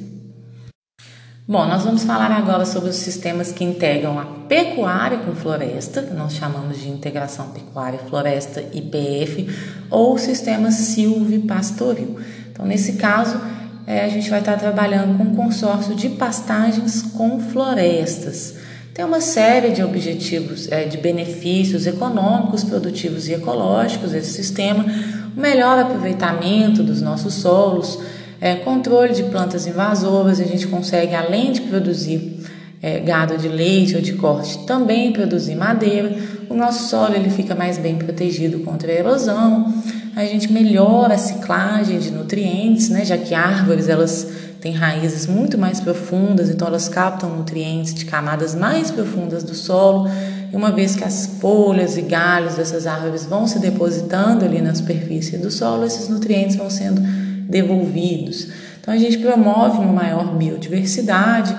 Bom, 1.50 1.66
nós 1.66 1.86
vamos 1.86 2.04
falar 2.04 2.30
agora 2.30 2.66
sobre 2.66 2.90
os 2.90 2.98
sistemas 2.98 3.54
que 3.54 3.64
integram 3.64 4.20
a 4.20 4.26
pecuária 4.50 5.20
com 5.20 5.34
floresta, 5.34 6.02
que 6.02 6.14
nós 6.14 6.34
chamamos 6.34 6.78
de 6.78 6.90
integração 6.90 7.52
pecuária-floresta 7.52 8.66
IPF, 8.74 9.48
ou 9.90 10.18
sistema 10.18 10.72
silvipastoril. 10.72 12.20
Então, 12.52 12.66
nesse 12.66 12.94
caso, 12.98 13.40
é, 13.88 14.04
a 14.04 14.10
gente 14.10 14.30
vai 14.30 14.40
estar 14.40 14.58
trabalhando 14.58 15.18
com 15.18 15.24
um 15.24 15.36
consórcio 15.38 15.96
de 15.96 16.10
pastagens 16.10 17.02
com 17.02 17.40
florestas. 17.40 18.56
Tem 18.94 19.06
uma 19.06 19.22
série 19.22 19.70
de 19.70 19.82
objetivos, 19.82 20.70
é, 20.70 20.84
de 20.84 20.98
benefícios 20.98 21.88
econômicos, 21.88 22.66
produtivos 22.66 23.30
e 23.30 23.34
ecológicos 23.36 24.14
esse 24.14 24.34
sistema, 24.34 24.86
o 25.34 25.40
melhor 25.40 25.80
aproveitamento 25.80 26.84
dos 26.84 27.02
nossos 27.02 27.36
solos, 27.36 27.98
é, 28.40 28.56
controle 28.56 29.14
de 29.14 29.24
plantas 29.24 29.66
invasoras, 29.66 30.40
a 30.40 30.44
gente 30.44 30.68
consegue, 30.68 31.16
além 31.16 31.52
de 31.52 31.62
produzir 31.62 32.44
é, 32.82 33.00
gado 33.00 33.38
de 33.38 33.48
leite 33.48 33.96
ou 33.96 34.02
de 34.02 34.14
corte, 34.14 34.66
também 34.66 35.12
produzir 35.12 35.56
madeira. 35.56 36.16
O 36.50 36.54
nosso 36.54 36.90
solo 36.90 37.16
ele 37.16 37.30
fica 37.30 37.56
mais 37.56 37.78
bem 37.78 37.96
protegido 37.96 38.60
contra 38.60 38.92
a 38.92 38.96
erosão. 38.96 39.74
A 40.16 40.26
gente 40.26 40.52
melhora 40.52 41.16
a 41.16 41.18
ciclagem 41.18 42.00
de 42.00 42.12
nutrientes, 42.12 42.90
né, 42.90 43.06
já 43.06 43.18
que 43.18 43.34
árvores 43.34 43.90
elas 43.90 44.28
têm 44.62 44.74
raízes 44.74 45.28
muito 45.28 45.58
mais 45.58 45.80
profundas, 45.80 46.50
então 46.50 46.68
elas 46.68 46.90
captam 46.90 47.30
nutrientes 47.30 47.94
de 47.94 48.06
camadas 48.06 48.56
mais 48.56 48.90
profundas 48.90 49.44
do 49.44 49.54
solo. 49.54 50.10
E 50.52 50.56
uma 50.56 50.72
vez 50.72 50.96
que 50.96 51.04
as 51.04 51.28
folhas 51.40 51.98
e 51.98 52.02
galhos 52.02 52.56
dessas 52.56 52.88
árvores 52.88 53.26
vão 53.26 53.48
se 53.48 53.60
depositando 53.60 54.46
ali 54.46 54.62
na 54.62 54.74
superfície 54.74 55.38
do 55.38 55.52
solo, 55.52 55.86
esses 55.86 56.08
nutrientes 56.08 56.56
vão 56.56 56.70
sendo 56.70 57.02
devolvidos. 57.48 58.50
Então 58.80 58.94
a 58.94 58.98
gente 58.98 59.18
promove 59.18 59.80
uma 59.80 59.94
maior 59.94 60.36
biodiversidade. 60.36 61.56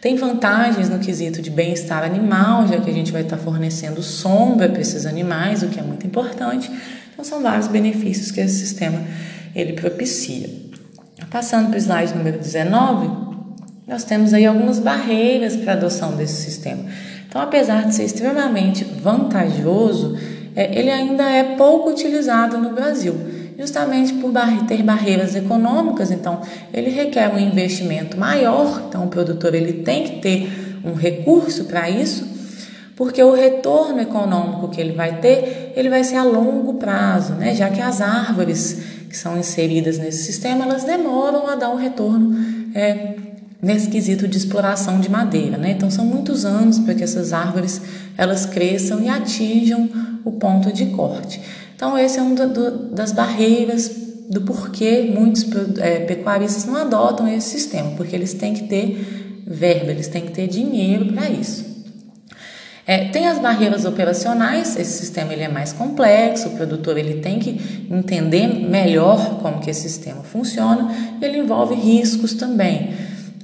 Tem 0.00 0.16
vantagens 0.16 0.88
no 0.88 0.98
quesito 0.98 1.40
de 1.42 1.50
bem-estar 1.50 2.04
animal, 2.04 2.66
já 2.68 2.80
que 2.80 2.90
a 2.90 2.92
gente 2.92 3.12
vai 3.12 3.22
estar 3.22 3.36
fornecendo 3.36 4.02
sombra 4.02 4.68
para 4.68 4.80
esses 4.80 5.06
animais, 5.06 5.62
o 5.62 5.68
que 5.68 5.80
é 5.80 5.82
muito 5.82 6.06
importante. 6.06 6.70
Então 7.12 7.24
são 7.24 7.42
vários 7.42 7.66
benefícios 7.68 8.30
que 8.30 8.40
esse 8.40 8.58
sistema 8.58 9.02
ele 9.54 9.72
propicia. 9.72 10.48
Passando 11.30 11.68
para 11.68 11.76
o 11.76 11.80
slide 11.80 12.14
número 12.14 12.38
19, 12.38 13.26
nós 13.86 14.04
temos 14.04 14.34
aí 14.34 14.44
algumas 14.44 14.78
barreiras 14.78 15.56
para 15.56 15.72
a 15.72 15.76
adoção 15.76 16.16
desse 16.16 16.42
sistema. 16.42 16.84
Então, 17.28 17.40
apesar 17.40 17.86
de 17.86 17.94
ser 17.94 18.04
extremamente 18.04 18.84
vantajoso, 18.84 20.18
é, 20.54 20.78
ele 20.78 20.90
ainda 20.90 21.24
é 21.30 21.56
pouco 21.56 21.90
utilizado 21.90 22.58
no 22.58 22.70
Brasil, 22.70 23.14
justamente 23.58 24.14
por 24.14 24.32
ter 24.68 24.82
barreiras 24.82 25.34
econômicas. 25.34 26.10
Então, 26.10 26.40
ele 26.72 26.90
requer 26.90 27.32
um 27.32 27.38
investimento 27.38 28.18
maior. 28.18 28.84
Então, 28.88 29.04
o 29.04 29.08
produtor 29.08 29.54
ele 29.54 29.82
tem 29.82 30.04
que 30.04 30.20
ter 30.20 30.80
um 30.84 30.94
recurso 30.94 31.64
para 31.64 31.90
isso, 31.90 32.26
porque 32.94 33.22
o 33.22 33.34
retorno 33.34 34.00
econômico 34.00 34.68
que 34.68 34.80
ele 34.80 34.92
vai 34.92 35.20
ter, 35.20 35.72
ele 35.76 35.88
vai 35.88 36.04
ser 36.04 36.16
a 36.16 36.24
longo 36.24 36.74
prazo, 36.74 37.34
né? 37.34 37.54
Já 37.54 37.68
que 37.68 37.80
as 37.80 38.00
árvores 38.00 38.78
que 39.08 39.16
são 39.16 39.38
inseridas 39.38 39.98
nesse 39.98 40.24
sistema, 40.24 40.64
elas 40.64 40.84
demoram 40.84 41.46
a 41.46 41.54
dar 41.54 41.70
um 41.70 41.76
retorno 41.76 42.36
é, 42.74 43.16
nesse 43.60 43.88
quesito 43.88 44.28
de 44.28 44.36
exploração 44.36 45.00
de 45.00 45.10
madeira, 45.10 45.56
né? 45.56 45.72
Então 45.72 45.90
são 45.90 46.04
muitos 46.04 46.44
anos 46.44 46.78
para 46.78 46.94
que 46.94 47.02
essas 47.02 47.32
árvores 47.32 47.80
elas 48.16 48.46
cresçam 48.46 49.02
e 49.02 49.08
atinjam 49.08 49.88
o 50.24 50.32
ponto 50.32 50.72
de 50.72 50.86
corte. 50.86 51.40
Então 51.76 51.96
esse 51.98 52.18
é 52.18 52.22
um 52.22 52.34
do, 52.34 52.48
do, 52.48 52.70
das 52.94 53.12
barreiras 53.12 53.90
do 54.30 54.40
porquê 54.40 55.12
muitos 55.14 55.46
é, 55.78 56.00
pecuaristas 56.00 56.64
não 56.64 56.74
adotam 56.74 57.28
esse 57.28 57.50
sistema, 57.50 57.92
porque 57.96 58.16
eles 58.16 58.34
têm 58.34 58.54
que 58.54 58.64
ter 58.64 59.44
verba, 59.46 59.92
eles 59.92 60.08
têm 60.08 60.22
que 60.22 60.32
ter 60.32 60.48
dinheiro 60.48 61.12
para 61.12 61.28
isso. 61.28 61.64
É, 62.86 63.08
tem 63.08 63.26
as 63.26 63.38
barreiras 63.38 63.84
operacionais, 63.84 64.76
esse 64.76 64.98
sistema 64.98 65.32
ele 65.32 65.42
é 65.42 65.48
mais 65.48 65.72
complexo, 65.72 66.48
o 66.48 66.50
produtor 66.52 66.96
ele 66.96 67.20
tem 67.20 67.38
que 67.38 67.86
entender 67.90 68.46
melhor 68.46 69.40
como 69.42 69.60
que 69.60 69.68
esse 69.68 69.82
sistema 69.82 70.22
funciona, 70.22 70.88
ele 71.20 71.38
envolve 71.38 71.74
riscos 71.74 72.32
também. 72.34 72.94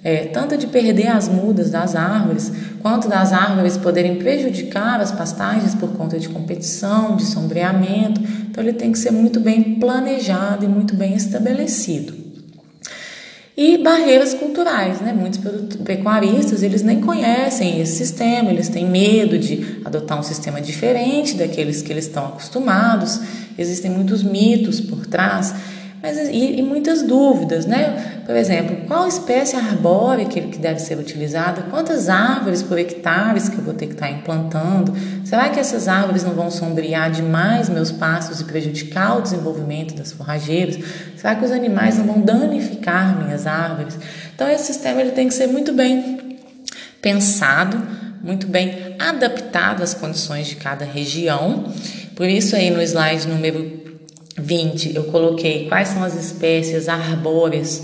É, 0.05 0.25
tanto 0.25 0.57
de 0.57 0.67
perder 0.67 1.09
as 1.09 1.29
mudas 1.29 1.71
das 1.71 1.95
árvores, 1.95 2.51
quanto 2.81 3.09
das 3.09 3.33
árvores 3.33 3.77
poderem 3.77 4.17
prejudicar 4.17 5.01
as 5.01 5.13
pastagens 5.13 5.77
por 5.77 5.91
conta 5.91 6.19
de 6.19 6.29
competição, 6.29 7.15
de 7.15 7.25
sombreamento. 7.25 8.21
Então, 8.51 8.65
ele 8.65 8.73
tem 8.73 8.91
que 8.91 8.99
ser 8.99 9.13
muito 9.13 9.39
bem 9.39 9.77
planejado 9.79 10.65
e 10.65 10.69
muito 10.69 10.97
bem 10.97 11.15
estabelecido. 11.15 12.23
E 13.57 13.79
barreiras 13.79 14.35
culturais, 14.35 15.01
né? 15.01 15.13
Muitos 15.13 15.39
pecuaristas, 15.85 16.63
eles 16.63 16.83
nem 16.83 17.01
conhecem 17.01 17.81
esse 17.81 17.99
sistema, 17.99 18.51
eles 18.51 18.69
têm 18.69 18.89
medo 18.89 19.39
de 19.39 19.81
adotar 19.85 20.19
um 20.19 20.23
sistema 20.23 20.61
diferente 20.61 21.37
daqueles 21.37 21.83
que 21.83 21.93
eles 21.93 22.07
estão 22.07 22.27
acostumados. 22.27 23.21
Existem 23.59 23.91
muitos 23.91 24.23
mitos 24.23 24.81
por 24.81 25.07
trás 25.07 25.55
mas, 26.03 26.19
e, 26.19 26.59
e, 26.59 26.63
muitas 26.63 27.03
dúvidas, 27.03 27.65
né? 27.65 28.23
Por 28.27 28.35
exemplo, 28.35 28.77
qual 28.89 29.07
espécie 29.07 29.55
arbórea 29.55 30.25
que, 30.25 30.41
que 30.41 30.59
deve 30.59 30.81
ser 30.81 30.99
utilizada? 30.99 31.63
Quantas 31.71 32.09
árvores 32.09 32.61
por 32.61 32.77
hectares 32.77 33.49
que 33.49 33.57
eu 33.57 33.63
vou 33.63 33.73
ter 33.73 33.87
que 33.87 33.93
estar 33.93 34.11
implantando? 34.11 34.93
Será 35.25 35.49
que 35.49 35.61
essas 35.61 35.87
árvores 35.87 36.25
não 36.25 36.33
vão 36.33 36.51
sombrear 36.51 37.09
demais 37.13 37.69
meus 37.69 37.93
pastos 37.93 38.41
e 38.41 38.45
prejudicar 38.45 39.19
o 39.19 39.23
desenvolvimento 39.23 39.95
das 39.95 40.11
forrageiras? 40.11 40.77
Será 41.17 41.37
que 41.37 41.45
os 41.45 41.53
animais 41.53 41.97
não 41.99 42.07
vão 42.07 42.21
danificar 42.21 43.17
minhas 43.23 43.47
árvores? 43.47 43.97
Então, 44.35 44.51
esse 44.51 44.65
sistema 44.65 45.01
ele 45.01 45.13
tem 45.13 45.29
que 45.29 45.35
ser 45.35 45.47
muito 45.47 45.73
bem 45.73 46.37
pensado, 47.01 47.81
muito 48.21 48.49
bem 48.49 48.97
adaptado 48.99 49.85
às 49.85 49.95
condições 49.95 50.49
de 50.49 50.57
cada 50.57 50.85
região. 50.85 51.73
Por 52.17 52.29
isso, 52.29 52.57
aí 52.57 52.71
no 52.71 52.83
slide 52.83 53.29
número 53.29 53.82
20, 54.37 54.95
eu 54.95 55.05
coloquei 55.05 55.69
quais 55.69 55.89
são 55.89 56.03
as 56.03 56.15
espécies 56.15 56.89
arbóreas 56.89 57.83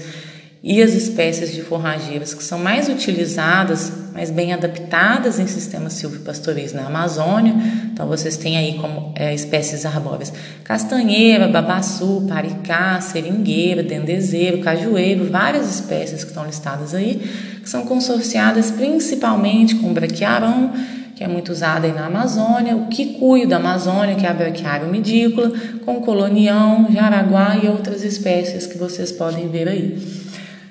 e 0.63 0.83
as 0.83 0.93
espécies 0.93 1.55
de 1.55 1.63
forrageiras 1.63 2.35
que 2.35 2.43
são 2.43 2.59
mais 2.59 2.89
utilizadas, 2.89 3.93
mais 4.13 4.29
bem 4.31 4.53
adaptadas 4.53 5.39
em 5.39 5.47
sistemas 5.47 5.93
silvipastoris 5.93 6.73
na 6.73 6.87
Amazônia. 6.87 7.55
Então, 7.93 8.09
vocês 8.09 8.37
têm 8.37 8.57
aí 8.57 8.77
como 8.79 9.13
é, 9.15 9.33
espécies 9.33 9.87
arbóreas 9.87 10.33
castanheira, 10.65 11.47
babaçu, 11.47 12.27
paricá, 12.29 13.01
seringueira, 13.01 13.83
dendezeiro, 13.83 14.59
cajueiro, 14.59 15.31
várias 15.31 15.73
espécies 15.73 16.25
que 16.25 16.31
estão 16.31 16.45
listadas 16.45 16.93
aí, 16.93 17.23
que 17.63 17.69
são 17.69 17.85
consorciadas 17.87 18.71
principalmente 18.71 19.77
com 19.77 19.93
braquiarão 19.93 20.73
que 21.19 21.25
é 21.25 21.27
muito 21.27 21.51
usada 21.51 21.85
aí 21.85 21.93
na 21.93 22.07
Amazônia, 22.07 22.77
o 22.77 22.87
quicuio 22.87 23.49
da 23.49 23.57
Amazônia, 23.57 24.15
que 24.15 24.25
é 24.25 24.29
a 24.31 24.33
braquiária 24.33 24.87
medícula, 24.87 25.51
com 25.85 26.01
colonião, 26.01 26.87
jaraguá 26.93 27.57
e 27.61 27.67
outras 27.67 28.05
espécies 28.05 28.69
que 28.69 28.79
vocês 28.79 29.11
podem 29.11 29.49
ver 29.49 29.67
aí. 29.67 30.01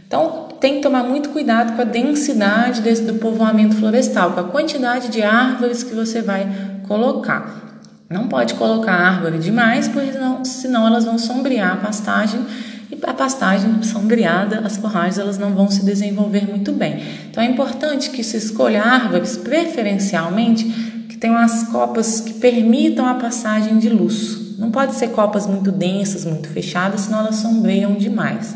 Então, 0.08 0.48
tem 0.58 0.76
que 0.76 0.82
tomar 0.84 1.04
muito 1.04 1.32
cuidado 1.32 1.76
com 1.76 1.82
a 1.82 1.84
densidade 1.84 2.80
desse, 2.80 3.02
do 3.02 3.16
povoamento 3.16 3.76
florestal, 3.76 4.32
com 4.32 4.40
a 4.40 4.44
quantidade 4.46 5.10
de 5.10 5.22
árvores 5.22 5.84
que 5.84 5.94
você 5.94 6.22
vai 6.22 6.48
colocar. 6.88 7.82
Não 8.10 8.30
pode 8.30 8.54
colocar 8.54 8.94
árvore 8.94 9.40
demais, 9.40 9.90
porque 9.90 10.14
senão 10.46 10.88
elas 10.88 11.04
vão 11.04 11.18
sombrear 11.18 11.74
a 11.74 11.76
pastagem 11.76 12.40
e 12.90 12.98
a 13.04 13.14
pastagem 13.14 13.84
sombreada, 13.84 14.60
as 14.60 14.78
forragens 14.78 15.18
elas 15.18 15.38
não 15.38 15.54
vão 15.54 15.70
se 15.70 15.84
desenvolver 15.84 16.48
muito 16.48 16.72
bem. 16.72 17.04
Então 17.30 17.44
é 17.44 17.48
importante 17.48 18.10
que 18.10 18.24
se 18.24 18.38
escolha 18.38 18.82
árvores 18.82 19.38
preferencialmente 19.38 20.64
que 21.10 21.18
tenham 21.18 21.38
as 21.38 21.64
copas 21.64 22.22
que 22.22 22.34
permitam 22.34 23.06
a 23.06 23.16
passagem 23.16 23.78
de 23.78 23.90
luz. 23.90 24.58
Não 24.58 24.72
pode 24.72 24.96
ser 24.96 25.10
copas 25.10 25.46
muito 25.46 25.72
densas, 25.72 26.26
muito 26.26 26.50
fechadas, 26.50 27.02
senão 27.02 27.20
elas 27.20 27.36
sombreiam 27.36 27.96
demais. 27.96 28.56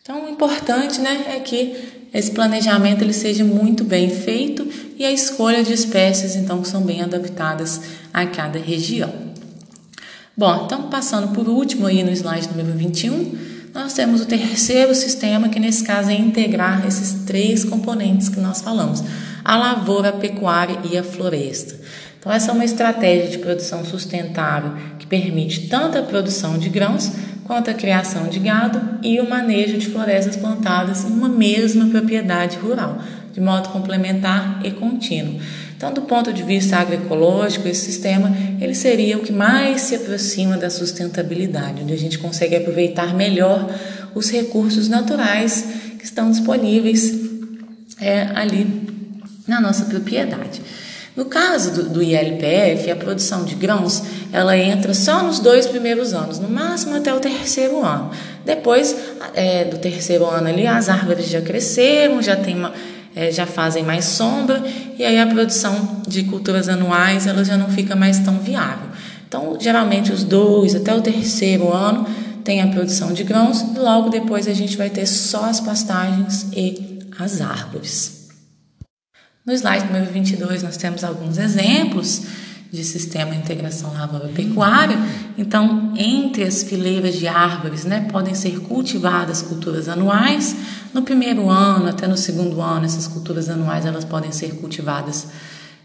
Então 0.00 0.24
o 0.24 0.28
importante 0.28 1.00
né, 1.00 1.26
é 1.36 1.40
que 1.40 2.08
esse 2.12 2.30
planejamento 2.30 3.02
ele 3.02 3.12
seja 3.12 3.44
muito 3.44 3.84
bem 3.84 4.10
feito 4.10 4.66
e 4.98 5.04
a 5.04 5.10
escolha 5.10 5.62
de 5.62 5.72
espécies 5.72 6.36
então 6.36 6.60
que 6.60 6.68
são 6.68 6.82
bem 6.82 7.02
adaptadas 7.02 7.80
a 8.12 8.26
cada 8.26 8.58
região. 8.58 9.31
Bom, 10.36 10.64
então 10.64 10.88
passando 10.88 11.28
por 11.34 11.48
último 11.48 11.86
aí 11.86 12.02
no 12.02 12.10
slide 12.10 12.48
número 12.48 12.72
21, 12.76 13.52
Nós 13.74 13.94
temos 13.94 14.20
o 14.20 14.26
terceiro 14.26 14.94
sistema, 14.94 15.48
que 15.48 15.58
nesse 15.58 15.82
caso 15.82 16.10
é 16.10 16.14
integrar 16.14 16.86
esses 16.86 17.24
três 17.24 17.64
componentes 17.64 18.28
que 18.28 18.38
nós 18.38 18.60
falamos: 18.60 19.02
a 19.42 19.56
lavoura, 19.56 20.10
a 20.10 20.12
pecuária 20.12 20.78
e 20.90 20.98
a 20.98 21.02
floresta. 21.02 21.80
Então, 22.18 22.30
essa 22.30 22.50
é 22.50 22.54
uma 22.54 22.64
estratégia 22.64 23.30
de 23.30 23.38
produção 23.38 23.84
sustentável 23.84 24.74
que 24.98 25.06
permite 25.06 25.68
tanto 25.68 25.98
a 25.98 26.02
produção 26.02 26.58
de 26.58 26.68
grãos 26.68 27.10
quanto 27.44 27.70
a 27.70 27.74
criação 27.74 28.28
de 28.28 28.38
gado 28.38 28.80
e 29.02 29.18
o 29.20 29.28
manejo 29.28 29.78
de 29.78 29.88
florestas 29.88 30.36
plantadas 30.36 31.04
em 31.04 31.08
uma 31.08 31.28
mesma 31.28 31.86
propriedade 31.86 32.58
rural, 32.58 32.98
de 33.32 33.40
modo 33.40 33.70
complementar 33.70 34.60
e 34.62 34.70
contínuo. 34.70 35.40
Então, 35.82 35.92
do 35.92 36.02
ponto 36.02 36.32
de 36.32 36.44
vista 36.44 36.76
agroecológico, 36.76 37.66
esse 37.66 37.86
sistema 37.86 38.32
ele 38.60 38.72
seria 38.72 39.18
o 39.18 39.20
que 39.20 39.32
mais 39.32 39.80
se 39.80 39.96
aproxima 39.96 40.56
da 40.56 40.70
sustentabilidade, 40.70 41.82
onde 41.82 41.92
a 41.92 41.98
gente 41.98 42.20
consegue 42.20 42.54
aproveitar 42.54 43.12
melhor 43.12 43.68
os 44.14 44.30
recursos 44.30 44.88
naturais 44.88 45.66
que 45.98 46.04
estão 46.04 46.30
disponíveis 46.30 47.12
é, 48.00 48.28
ali 48.32 48.64
na 49.44 49.60
nossa 49.60 49.86
propriedade. 49.86 50.62
No 51.16 51.24
caso 51.24 51.72
do, 51.72 51.88
do, 51.88 52.00
ILPF, 52.00 52.88
a 52.88 52.94
produção 52.94 53.44
de 53.44 53.56
grãos 53.56 54.04
ela 54.32 54.56
entra 54.56 54.94
só 54.94 55.24
nos 55.24 55.40
dois 55.40 55.66
primeiros 55.66 56.14
anos, 56.14 56.38
no 56.38 56.48
máximo 56.48 56.94
até 56.94 57.12
o 57.12 57.18
terceiro 57.18 57.84
ano. 57.84 58.12
Depois 58.44 58.96
é, 59.34 59.64
do 59.64 59.78
terceiro 59.78 60.26
ano 60.26 60.46
ali, 60.46 60.64
as 60.64 60.88
árvores 60.88 61.28
já 61.28 61.40
cresceram, 61.40 62.22
já 62.22 62.36
tem 62.36 62.54
uma, 62.54 62.72
é, 63.14 63.30
já 63.30 63.46
fazem 63.46 63.82
mais 63.82 64.04
sombra 64.04 64.62
e 64.98 65.04
aí 65.04 65.18
a 65.18 65.26
produção 65.26 66.02
de 66.06 66.24
culturas 66.24 66.68
anuais 66.68 67.26
ela 67.26 67.44
já 67.44 67.56
não 67.56 67.68
fica 67.68 67.94
mais 67.94 68.18
tão 68.18 68.38
viável. 68.38 68.88
Então, 69.26 69.56
geralmente 69.58 70.12
os 70.12 70.24
dois 70.24 70.74
até 70.74 70.94
o 70.94 71.00
terceiro 71.00 71.72
ano 71.72 72.06
tem 72.44 72.60
a 72.60 72.66
produção 72.66 73.12
de 73.12 73.24
grãos 73.24 73.60
e 73.60 73.78
logo 73.78 74.10
depois 74.10 74.48
a 74.48 74.52
gente 74.52 74.76
vai 74.76 74.90
ter 74.90 75.06
só 75.06 75.44
as 75.44 75.60
pastagens 75.60 76.48
e 76.52 76.98
as 77.18 77.40
árvores. 77.40 78.28
No 79.44 79.52
slide 79.52 79.86
número 79.86 80.10
22, 80.12 80.62
nós 80.62 80.76
temos 80.76 81.02
alguns 81.02 81.38
exemplos 81.38 82.22
de 82.72 82.82
sistema 82.82 83.32
de 83.32 83.36
integração 83.36 83.92
lavoura-pecuária. 83.92 84.96
Então, 85.36 85.92
entre 85.94 86.42
as 86.42 86.62
fileiras 86.62 87.16
de 87.16 87.28
árvores, 87.28 87.84
né, 87.84 88.08
podem 88.10 88.34
ser 88.34 88.60
cultivadas 88.60 89.42
culturas 89.42 89.90
anuais. 89.90 90.56
No 90.94 91.02
primeiro 91.02 91.50
ano 91.50 91.88
até 91.88 92.06
no 92.06 92.16
segundo 92.16 92.62
ano, 92.62 92.86
essas 92.86 93.06
culturas 93.06 93.50
anuais 93.50 93.84
elas 93.84 94.06
podem 94.06 94.32
ser 94.32 94.54
cultivadas 94.54 95.26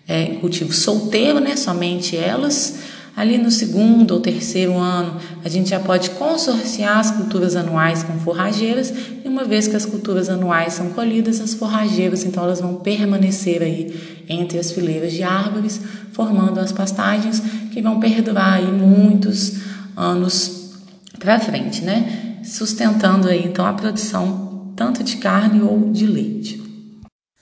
é, 0.08 0.36
cultivo 0.36 0.74
solteiro, 0.74 1.42
né, 1.42 1.58
somente 1.58 2.16
elas. 2.16 2.80
Ali 3.18 3.40
no 3.40 3.50
segundo 3.50 4.12
ou 4.12 4.20
terceiro 4.20 4.78
ano, 4.78 5.20
a 5.44 5.50
gente 5.50 5.72
já 5.72 5.80
pode 5.80 6.12
consorciar 6.12 7.00
as 7.00 7.10
culturas 7.10 7.56
anuais 7.56 8.04
com 8.04 8.14
forrageiras, 8.20 8.94
e 9.26 9.28
uma 9.28 9.44
vez 9.44 9.68
que 9.68 9.76
as 9.76 9.88
culturas 9.88 10.30
anuais 10.30 10.74
são 10.74 10.90
colhidas, 10.92 11.42
as 11.42 11.56
forrageiras, 11.56 12.24
então 12.24 12.44
elas 12.44 12.62
vão 12.62 12.76
permanecer 12.76 13.64
aí 13.64 14.22
entre 14.30 14.60
as 14.60 14.72
fileiras 14.72 15.12
de 15.14 15.24
árvores, 15.24 15.82
formando 16.12 16.60
as 16.60 16.72
pastagens 16.72 17.42
que 17.72 17.82
vão 17.82 18.00
perdurar 18.00 18.54
aí 18.54 18.72
muitos 18.72 19.62
anos 19.96 20.76
para 21.18 21.40
frente, 21.40 21.84
né? 21.84 22.38
Sustentando 22.44 23.28
aí 23.28 23.44
então 23.46 23.66
a 23.66 23.74
produção 23.74 24.74
tanto 24.76 25.04
de 25.04 25.18
carne 25.18 25.60
ou 25.64 25.92
de 25.92 26.06
leite. 26.06 26.67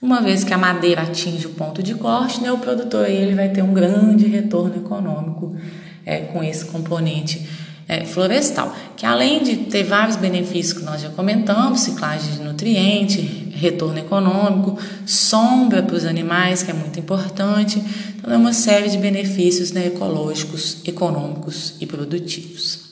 Uma 0.00 0.20
vez 0.20 0.44
que 0.44 0.52
a 0.52 0.58
madeira 0.58 1.02
atinge 1.02 1.46
o 1.46 1.54
ponto 1.54 1.82
de 1.82 1.94
corte, 1.94 2.42
né, 2.42 2.52
o 2.52 2.58
produtor 2.58 3.08
ele 3.08 3.34
vai 3.34 3.48
ter 3.48 3.62
um 3.62 3.72
grande 3.72 4.26
retorno 4.26 4.76
econômico 4.76 5.56
é, 6.04 6.18
com 6.18 6.44
esse 6.44 6.66
componente 6.66 7.48
é, 7.88 8.04
florestal, 8.04 8.76
que 8.94 9.06
além 9.06 9.42
de 9.42 9.56
ter 9.56 9.84
vários 9.84 10.16
benefícios 10.16 10.78
que 10.78 10.84
nós 10.84 11.00
já 11.00 11.08
comentamos, 11.08 11.80
ciclagem 11.80 12.34
de 12.34 12.42
nutriente, 12.42 13.20
retorno 13.54 13.98
econômico, 13.98 14.78
sombra 15.06 15.82
para 15.82 15.96
os 15.96 16.04
animais, 16.04 16.62
que 16.62 16.70
é 16.70 16.74
muito 16.74 17.00
importante, 17.00 17.82
então 18.18 18.30
é 18.30 18.36
uma 18.36 18.52
série 18.52 18.90
de 18.90 18.98
benefícios 18.98 19.72
né, 19.72 19.86
ecológicos, 19.86 20.82
econômicos 20.84 21.74
e 21.80 21.86
produtivos. 21.86 22.85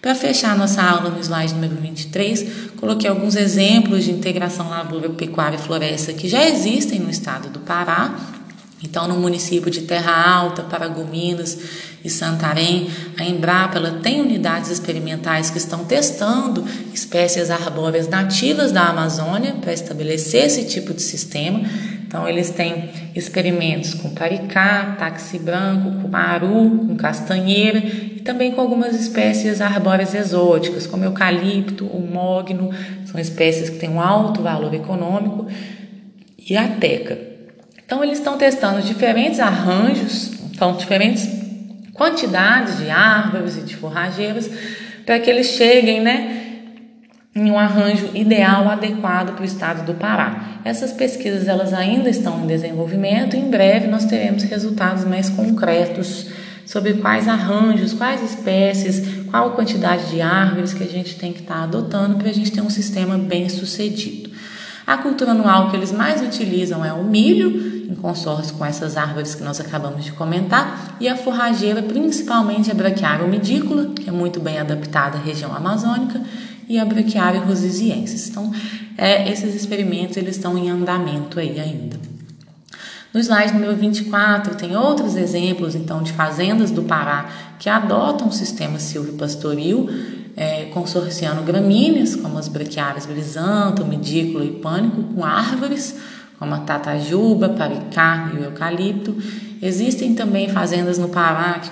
Para 0.00 0.14
fechar 0.14 0.56
nossa 0.56 0.82
aula 0.82 1.10
no 1.10 1.20
slide 1.20 1.52
número 1.52 1.76
23, 1.76 2.72
coloquei 2.76 3.08
alguns 3.08 3.36
exemplos 3.36 4.04
de 4.04 4.10
integração 4.10 4.70
lavoura, 4.70 5.10
pecuária 5.10 5.56
e 5.56 5.60
floresta 5.60 6.14
que 6.14 6.26
já 6.26 6.42
existem 6.42 6.98
no 6.98 7.10
estado 7.10 7.50
do 7.50 7.58
Pará. 7.60 8.14
Então, 8.82 9.06
no 9.06 9.16
município 9.16 9.70
de 9.70 9.82
Terra 9.82 10.10
Alta, 10.10 10.62
Paragominas 10.62 11.58
e 12.02 12.08
Santarém, 12.08 12.88
a 13.18 13.24
Embrapa 13.24 13.76
ela 13.76 14.00
tem 14.02 14.22
unidades 14.22 14.70
experimentais 14.70 15.50
que 15.50 15.58
estão 15.58 15.84
testando 15.84 16.64
espécies 16.94 17.50
arbóreas 17.50 18.08
nativas 18.08 18.72
da 18.72 18.88
Amazônia 18.88 19.56
para 19.60 19.74
estabelecer 19.74 20.46
esse 20.46 20.64
tipo 20.64 20.94
de 20.94 21.02
sistema. 21.02 21.60
Então, 22.10 22.28
eles 22.28 22.50
têm 22.50 22.90
experimentos 23.14 23.94
com 23.94 24.10
paricá, 24.10 24.96
táxi 24.98 25.38
branco, 25.38 26.02
cumaru, 26.02 26.84
com 26.88 26.96
castanheira 26.96 27.78
e 27.78 28.20
também 28.24 28.50
com 28.50 28.60
algumas 28.60 28.96
espécies 29.00 29.60
arbóreas 29.60 30.12
exóticas, 30.12 30.88
como 30.88 31.04
eucalipto, 31.04 31.86
o 31.86 32.00
mogno, 32.00 32.70
são 33.06 33.20
espécies 33.20 33.70
que 33.70 33.78
têm 33.78 33.90
um 33.90 34.00
alto 34.00 34.42
valor 34.42 34.74
econômico, 34.74 35.46
e 36.36 36.56
a 36.56 36.66
teca. 36.66 37.16
Então, 37.86 38.02
eles 38.02 38.18
estão 38.18 38.36
testando 38.36 38.82
diferentes 38.82 39.38
arranjos, 39.38 40.32
então, 40.52 40.76
diferentes 40.76 41.28
quantidades 41.94 42.78
de 42.78 42.90
árvores 42.90 43.56
e 43.56 43.60
de 43.60 43.76
forrageiras, 43.76 44.50
para 45.06 45.20
que 45.20 45.30
eles 45.30 45.46
cheguem, 45.46 46.00
né? 46.00 46.49
Em 47.34 47.50
um 47.50 47.58
arranjo 47.58 48.10
ideal 48.14 48.68
adequado 48.68 49.34
para 49.34 49.42
o 49.42 49.46
estado 49.46 49.86
do 49.86 49.94
Pará. 49.94 50.60
Essas 50.64 50.92
pesquisas 50.92 51.46
elas 51.46 51.72
ainda 51.72 52.10
estão 52.10 52.42
em 52.42 52.46
desenvolvimento 52.46 53.36
e 53.36 53.38
em 53.38 53.48
breve 53.48 53.86
nós 53.86 54.04
teremos 54.04 54.42
resultados 54.42 55.04
mais 55.04 55.30
concretos 55.30 56.26
sobre 56.66 56.94
quais 56.94 57.28
arranjos, 57.28 57.92
quais 57.92 58.22
espécies, 58.22 59.24
qual 59.30 59.52
quantidade 59.52 60.10
de 60.10 60.20
árvores 60.20 60.72
que 60.72 60.84
a 60.84 60.88
gente 60.88 61.16
tem 61.16 61.32
que 61.32 61.40
estar 61.40 61.54
tá 61.54 61.62
adotando 61.62 62.16
para 62.16 62.28
a 62.28 62.32
gente 62.32 62.52
ter 62.52 62.60
um 62.60 62.70
sistema 62.70 63.16
bem 63.16 63.48
sucedido. 63.48 64.30
A 64.86 64.96
cultura 64.96 65.30
anual 65.30 65.70
que 65.70 65.76
eles 65.76 65.92
mais 65.92 66.20
utilizam 66.20 66.84
é 66.84 66.92
o 66.92 67.04
milho, 67.04 67.86
em 67.90 67.94
consórcio 67.94 68.54
com 68.54 68.64
essas 68.64 68.96
árvores 68.96 69.34
que 69.34 69.42
nós 69.42 69.60
acabamos 69.60 70.04
de 70.04 70.12
comentar, 70.12 70.96
e 71.00 71.08
a 71.08 71.16
forrageira, 71.16 71.82
principalmente 71.82 72.70
a 72.70 72.74
braquiária 72.74 73.24
umidícola, 73.24 73.86
que 73.94 74.08
é 74.08 74.12
muito 74.12 74.40
bem 74.40 74.58
adaptada 74.58 75.18
à 75.18 75.20
região 75.20 75.54
amazônica, 75.54 76.20
e 76.70 76.78
a 76.78 76.84
braquiária 76.84 77.40
rosisiensis. 77.40 78.28
Então, 78.28 78.52
é, 78.96 79.28
esses 79.28 79.56
experimentos 79.56 80.16
eles 80.16 80.36
estão 80.36 80.56
em 80.56 80.70
andamento 80.70 81.40
aí 81.40 81.58
ainda. 81.58 81.98
No 83.12 83.18
slide 83.18 83.52
número 83.52 83.74
24 83.74 84.54
tem 84.54 84.76
outros 84.76 85.16
exemplos 85.16 85.74
então 85.74 86.00
de 86.00 86.12
fazendas 86.12 86.70
do 86.70 86.84
Pará 86.84 87.28
que 87.58 87.68
adotam 87.68 88.28
o 88.28 88.32
sistema 88.32 88.78
silvopastoril, 88.78 89.90
é, 90.36 90.66
consorciando 90.66 91.42
gramíneas 91.42 92.14
como 92.14 92.38
as 92.38 92.46
braquiárias 92.46 93.04
brisanta, 93.04 93.82
medícula 93.82 94.44
e 94.44 94.52
pânico 94.52 95.02
com 95.02 95.24
árvores 95.24 95.96
como 96.38 96.54
a 96.54 96.58
tatajuba, 96.58 97.48
paricá 97.50 98.30
e 98.32 98.38
o 98.38 98.44
eucalipto. 98.44 99.14
Existem 99.60 100.14
também 100.14 100.48
fazendas 100.48 100.98
no 100.98 101.08
Pará 101.08 101.58
que, 101.58 101.70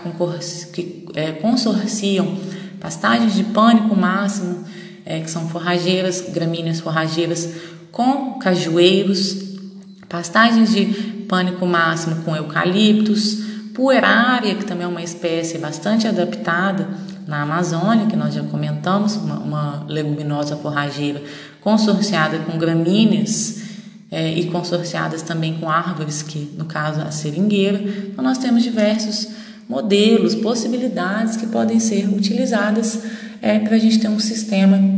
que 0.73 1.07
é, 1.15 1.33
consorciam 1.33 2.37
pastagens 2.81 3.35
de 3.35 3.45
pânico 3.45 3.95
máximo, 3.97 4.65
é, 5.09 5.21
que 5.21 5.31
são 5.31 5.49
forrageiras, 5.49 6.21
gramíneas 6.21 6.81
forrageiras 6.81 7.49
com 7.90 8.35
cajueiros, 8.35 9.57
pastagens 10.07 10.71
de 10.71 10.85
pânico 11.27 11.66
máximo 11.66 12.16
com 12.25 12.37
eucaliptos, 12.37 13.38
puerária, 13.75 14.55
que 14.55 14.66
também 14.66 14.85
é 14.85 14.87
uma 14.87 15.03
espécie 15.03 15.57
bastante 15.57 16.07
adaptada 16.07 16.87
na 17.27 17.40
Amazônia, 17.40 18.05
que 18.05 18.16
nós 18.16 18.35
já 18.35 18.42
comentamos, 18.42 19.16
uma, 19.16 19.38
uma 19.38 19.87
leguminosa 19.88 20.57
forrageira 20.57 21.23
consorciada 21.62 22.40
com 22.40 22.59
gramíneas 22.59 23.62
é, 24.11 24.31
e 24.35 24.44
consorciadas 24.51 25.23
também 25.23 25.55
com 25.55 25.71
árvores, 25.71 26.21
que 26.21 26.53
no 26.59 26.66
caso 26.66 27.01
a 27.01 27.11
seringueira. 27.11 27.81
Então 28.12 28.23
nós 28.23 28.37
temos 28.37 28.62
diversos 28.62 29.29
modelos, 29.66 30.35
possibilidades 30.35 31.37
que 31.37 31.47
podem 31.47 31.81
ser 31.81 32.09
utilizadas 32.09 33.04
é, 33.40 33.59
para 33.59 33.77
a 33.77 33.79
gente 33.79 33.98
ter 33.98 34.09
um 34.09 34.19
sistema 34.19 34.98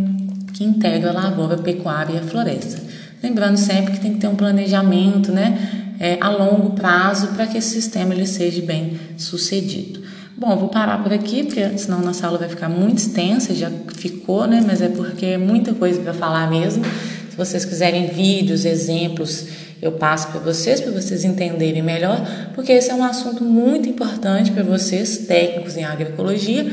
que 0.53 0.65
integra 0.65 1.11
a 1.11 1.13
lavoura, 1.13 1.55
a 1.55 1.59
pecuária 1.59 2.15
e 2.15 2.19
a 2.19 2.23
floresta. 2.23 2.81
Lembrando 3.23 3.57
sempre 3.57 3.95
que 3.95 4.01
tem 4.01 4.15
que 4.15 4.21
ter 4.21 4.29
um 4.29 4.37
planejamento, 4.37 5.31
né? 5.31 5.81
é, 6.01 6.17
a 6.19 6.31
longo 6.31 6.71
prazo 6.71 7.29
para 7.29 7.47
que 7.47 7.59
esse 7.59 7.69
sistema 7.69 8.15
ele 8.15 8.27
seja 8.27 8.63
bem 8.63 8.99
sucedido. 9.19 10.01
Bom, 10.35 10.57
vou 10.57 10.71
parar 10.71 11.03
por 11.03 11.13
aqui, 11.13 11.45
porque 11.45 11.77
senão 11.77 12.01
nossa 12.01 12.27
aula 12.27 12.39
vai 12.39 12.49
ficar 12.49 12.71
muito 12.71 12.97
extensa, 12.97 13.55
já 13.55 13.71
ficou, 13.95 14.47
né? 14.47 14.65
Mas 14.67 14.81
é 14.81 14.89
porque 14.89 15.27
é 15.27 15.39
muita 15.39 15.75
coisa 15.75 16.01
para 16.01 16.15
falar 16.15 16.49
mesmo. 16.49 16.83
Se 17.29 17.37
vocês 17.37 17.67
quiserem 17.67 18.07
vídeos, 18.07 18.65
exemplos, 18.65 19.49
eu 19.83 19.93
passo 19.93 20.29
para 20.29 20.41
vocês, 20.41 20.81
para 20.81 20.93
vocês 20.93 21.25
entenderem 21.25 21.83
melhor, 21.83 22.27
porque 22.55 22.73
esse 22.73 22.91
é 22.91 22.95
um 22.95 23.05
assunto 23.05 23.45
muito 23.45 23.87
importante 23.87 24.51
para 24.51 24.63
vocês, 24.63 25.19
técnicos 25.19 25.77
em 25.77 25.85
agroecologia, 25.85 26.65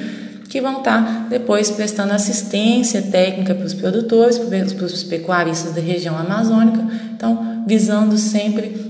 que 0.49 0.61
vão 0.61 0.79
estar 0.79 1.27
depois 1.29 1.69
prestando 1.69 2.13
assistência 2.13 3.01
técnica 3.01 3.53
para 3.53 3.65
os 3.65 3.73
produtores, 3.73 4.37
para 4.37 4.85
os 4.85 5.03
pecuaristas 5.03 5.73
da 5.73 5.81
região 5.81 6.17
amazônica, 6.17 6.85
então 7.15 7.63
visando 7.67 8.17
sempre 8.17 8.87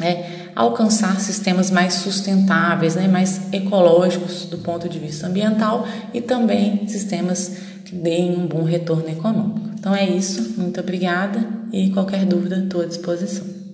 é, 0.00 0.50
alcançar 0.54 1.18
sistemas 1.20 1.70
mais 1.70 1.94
sustentáveis, 1.94 2.94
né, 2.94 3.06
mais 3.08 3.52
ecológicos 3.52 4.46
do 4.46 4.58
ponto 4.58 4.88
de 4.88 4.98
vista 4.98 5.26
ambiental 5.26 5.86
e 6.12 6.20
também 6.20 6.86
sistemas 6.88 7.56
que 7.84 7.94
deem 7.94 8.36
um 8.36 8.46
bom 8.46 8.64
retorno 8.64 9.08
econômico. 9.08 9.70
Então 9.78 9.94
é 9.94 10.08
isso, 10.08 10.54
muito 10.58 10.80
obrigada 10.80 11.46
e 11.72 11.90
qualquer 11.90 12.24
dúvida 12.24 12.56
estou 12.56 12.80
à 12.80 12.86
disposição. 12.86 13.65